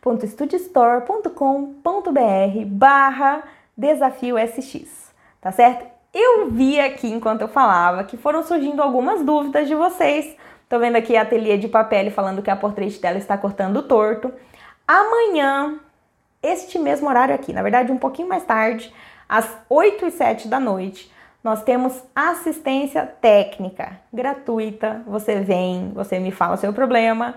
www.studiostore.com.br 0.05 2.65
barra 2.67 3.43
desafio 3.77 4.37
SX, 4.39 5.13
tá 5.41 5.51
certo? 5.51 5.87
Eu 6.13 6.51
vi 6.51 6.79
aqui 6.79 7.09
enquanto 7.09 7.41
eu 7.41 7.49
falava 7.49 8.05
que 8.05 8.17
foram 8.17 8.45
surgindo 8.45 8.83
algumas 8.83 9.25
dúvidas 9.25 9.67
de 9.67 9.75
vocês. 9.75 10.37
Tô 10.69 10.79
vendo 10.79 10.97
aqui 10.97 11.17
a 11.17 11.23
ateliê 11.23 11.57
de 11.57 11.67
papel 11.67 12.11
falando 12.11 12.43
que 12.43 12.51
a 12.51 12.57
portrait 12.57 13.01
dela 13.01 13.19
está 13.19 13.37
cortando 13.37 13.83
torto. 13.83 14.33
Amanhã, 14.87 15.81
este 16.43 16.79
mesmo 16.79 17.09
horário 17.09 17.35
aqui, 17.35 17.53
na 17.53 17.63
verdade 17.63 17.91
um 17.91 17.99
pouquinho 17.99 18.29
mais 18.29 18.45
tarde, 18.45 18.93
às 19.29 19.49
8 19.69 20.07
e 20.07 20.11
7 20.11 20.47
da 20.47 20.61
noite, 20.61 21.11
nós 21.43 21.65
temos 21.65 22.01
assistência 22.15 23.05
técnica 23.21 23.99
gratuita. 24.13 25.03
Você 25.07 25.41
vem, 25.41 25.91
você 25.95 26.19
me 26.19 26.31
fala 26.31 26.55
o 26.55 26.59
seu 26.59 26.73
problema 26.73 27.35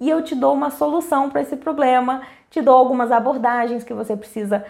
e 0.00 0.08
eu 0.08 0.22
te 0.22 0.34
dou 0.34 0.54
uma 0.54 0.70
solução 0.70 1.28
para 1.28 1.42
esse 1.42 1.56
problema, 1.56 2.22
te 2.50 2.62
dou 2.62 2.76
algumas 2.76 3.12
abordagens 3.12 3.84
que 3.84 3.92
você 3.92 4.16
precisa 4.16 4.64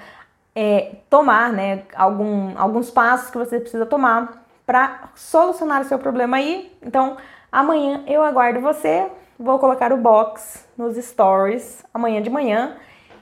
é, 0.55 0.97
tomar, 1.09 1.53
né? 1.53 1.85
Algum, 1.95 2.59
alguns 2.59 2.91
passos 2.91 3.31
que 3.31 3.39
você 3.39 3.61
precisa 3.61 3.87
tomar 3.87 4.45
para 4.67 5.11
solucionar 5.15 5.83
o 5.83 5.85
seu 5.85 5.99
problema 5.99 6.37
aí. 6.37 6.77
Então, 6.83 7.17
amanhã 7.51 8.03
eu 8.07 8.23
aguardo 8.23 8.61
você. 8.61 9.09
Vou 9.39 9.59
colocar 9.59 9.93
o 9.93 9.97
box 9.97 10.67
nos 10.77 10.97
stories 10.97 11.85
amanhã 11.95 12.21
de 12.21 12.29
manhã 12.29 12.77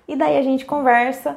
e 0.09 0.17
daí 0.17 0.37
a 0.37 0.43
gente 0.43 0.65
conversa. 0.65 1.37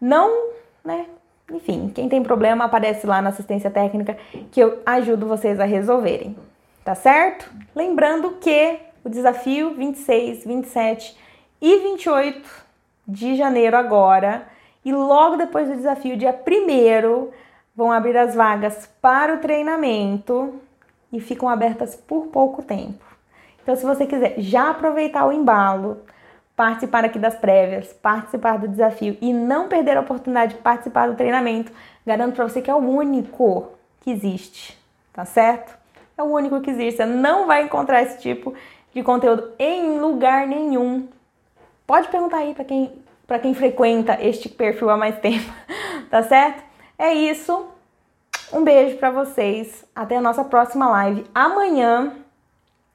Não, 0.00 0.48
né? 0.84 1.06
Enfim, 1.52 1.92
quem 1.94 2.08
tem 2.08 2.22
problema 2.22 2.64
aparece 2.64 3.06
lá 3.06 3.22
na 3.22 3.28
assistência 3.28 3.70
técnica 3.70 4.16
que 4.50 4.58
eu 4.58 4.80
ajudo 4.84 5.26
vocês 5.26 5.60
a 5.60 5.64
resolverem, 5.64 6.36
tá 6.84 6.94
certo? 6.94 7.48
Lembrando 7.72 8.32
que 8.40 8.80
o 9.06 9.08
desafio 9.08 9.72
26, 9.74 10.44
27 10.44 11.16
e 11.62 11.78
28 11.78 12.66
de 13.06 13.36
janeiro 13.36 13.76
agora 13.76 14.48
e 14.84 14.92
logo 14.92 15.36
depois 15.36 15.68
do 15.68 15.76
desafio, 15.76 16.16
dia 16.16 16.34
1 16.34 17.28
vão 17.74 17.92
abrir 17.92 18.16
as 18.16 18.34
vagas 18.34 18.90
para 19.00 19.36
o 19.36 19.38
treinamento 19.38 20.54
e 21.12 21.20
ficam 21.20 21.48
abertas 21.48 21.94
por 21.94 22.26
pouco 22.26 22.64
tempo. 22.64 23.04
Então, 23.62 23.76
se 23.76 23.86
você 23.86 24.06
quiser 24.06 24.34
já 24.38 24.70
aproveitar 24.70 25.24
o 25.24 25.32
embalo, 25.32 25.98
participar 26.56 27.04
aqui 27.04 27.18
das 27.18 27.36
prévias, 27.36 27.92
participar 27.92 28.58
do 28.58 28.66
desafio 28.66 29.16
e 29.20 29.32
não 29.32 29.68
perder 29.68 29.98
a 29.98 30.00
oportunidade 30.00 30.54
de 30.54 30.60
participar 30.62 31.08
do 31.08 31.14
treinamento, 31.14 31.70
garanto 32.04 32.34
para 32.34 32.48
você 32.48 32.60
que 32.60 32.70
é 32.70 32.74
o 32.74 32.78
único 32.78 33.68
que 34.00 34.10
existe, 34.10 34.76
tá 35.12 35.24
certo? 35.24 35.76
É 36.18 36.22
o 36.24 36.26
único 36.26 36.60
que 36.60 36.70
existe. 36.70 36.96
Você 36.96 37.06
não 37.06 37.46
vai 37.46 37.62
encontrar 37.62 38.02
esse 38.02 38.18
tipo 38.18 38.52
de 38.96 39.02
conteúdo 39.02 39.52
em 39.58 39.98
lugar 40.00 40.46
nenhum. 40.46 41.06
Pode 41.86 42.08
perguntar 42.08 42.38
aí 42.38 42.54
para 42.54 42.64
quem 42.64 43.04
para 43.26 43.38
quem 43.38 43.54
frequenta 43.54 44.16
este 44.22 44.48
perfil 44.48 44.88
há 44.88 44.96
mais 44.96 45.18
tempo, 45.18 45.52
tá 46.08 46.22
certo? 46.22 46.62
É 46.96 47.12
isso. 47.12 47.66
Um 48.52 48.62
beijo 48.62 48.96
para 48.96 49.10
vocês. 49.10 49.84
Até 49.94 50.16
a 50.16 50.20
nossa 50.20 50.44
próxima 50.44 50.88
live. 50.88 51.26
Amanhã 51.34 52.14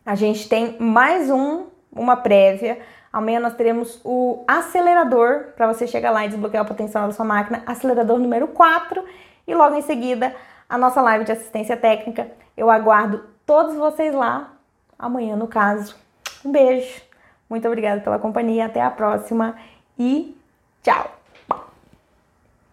a 0.06 0.16
gente 0.16 0.50
tem 0.50 0.78
mais 0.80 1.30
um, 1.30 1.66
uma 1.92 2.16
prévia 2.16 2.80
Amanhã 3.14 3.42
nós 3.42 3.56
teremos 3.56 4.00
o 4.06 4.44
acelerador 4.48 5.48
para 5.58 5.68
você 5.68 5.86
chegar 5.86 6.12
lá 6.12 6.26
e 6.26 6.30
desbloquear 6.30 6.64
o 6.64 6.68
potencial 6.68 7.08
da 7.08 7.14
sua 7.14 7.26
máquina, 7.26 7.62
acelerador 7.66 8.18
número 8.18 8.48
4, 8.48 9.04
e 9.46 9.54
logo 9.54 9.76
em 9.76 9.82
seguida 9.82 10.34
a 10.70 10.78
nossa 10.78 11.02
live 11.02 11.26
de 11.26 11.34
assistência 11.34 11.76
técnica. 11.76 12.32
Eu 12.56 12.72
aguardo 12.72 13.26
todos 13.46 13.76
vocês 13.76 14.16
lá 14.16 14.51
amanhã, 15.02 15.36
no 15.36 15.48
caso. 15.48 15.96
Um 16.46 16.52
beijo. 16.52 17.02
Muito 17.50 17.68
obrigada 17.68 18.02
pela 18.02 18.20
companhia, 18.20 18.66
até 18.66 18.82
a 18.82 18.90
próxima 18.90 19.56
e 20.00 20.38
tchau. 20.82 21.21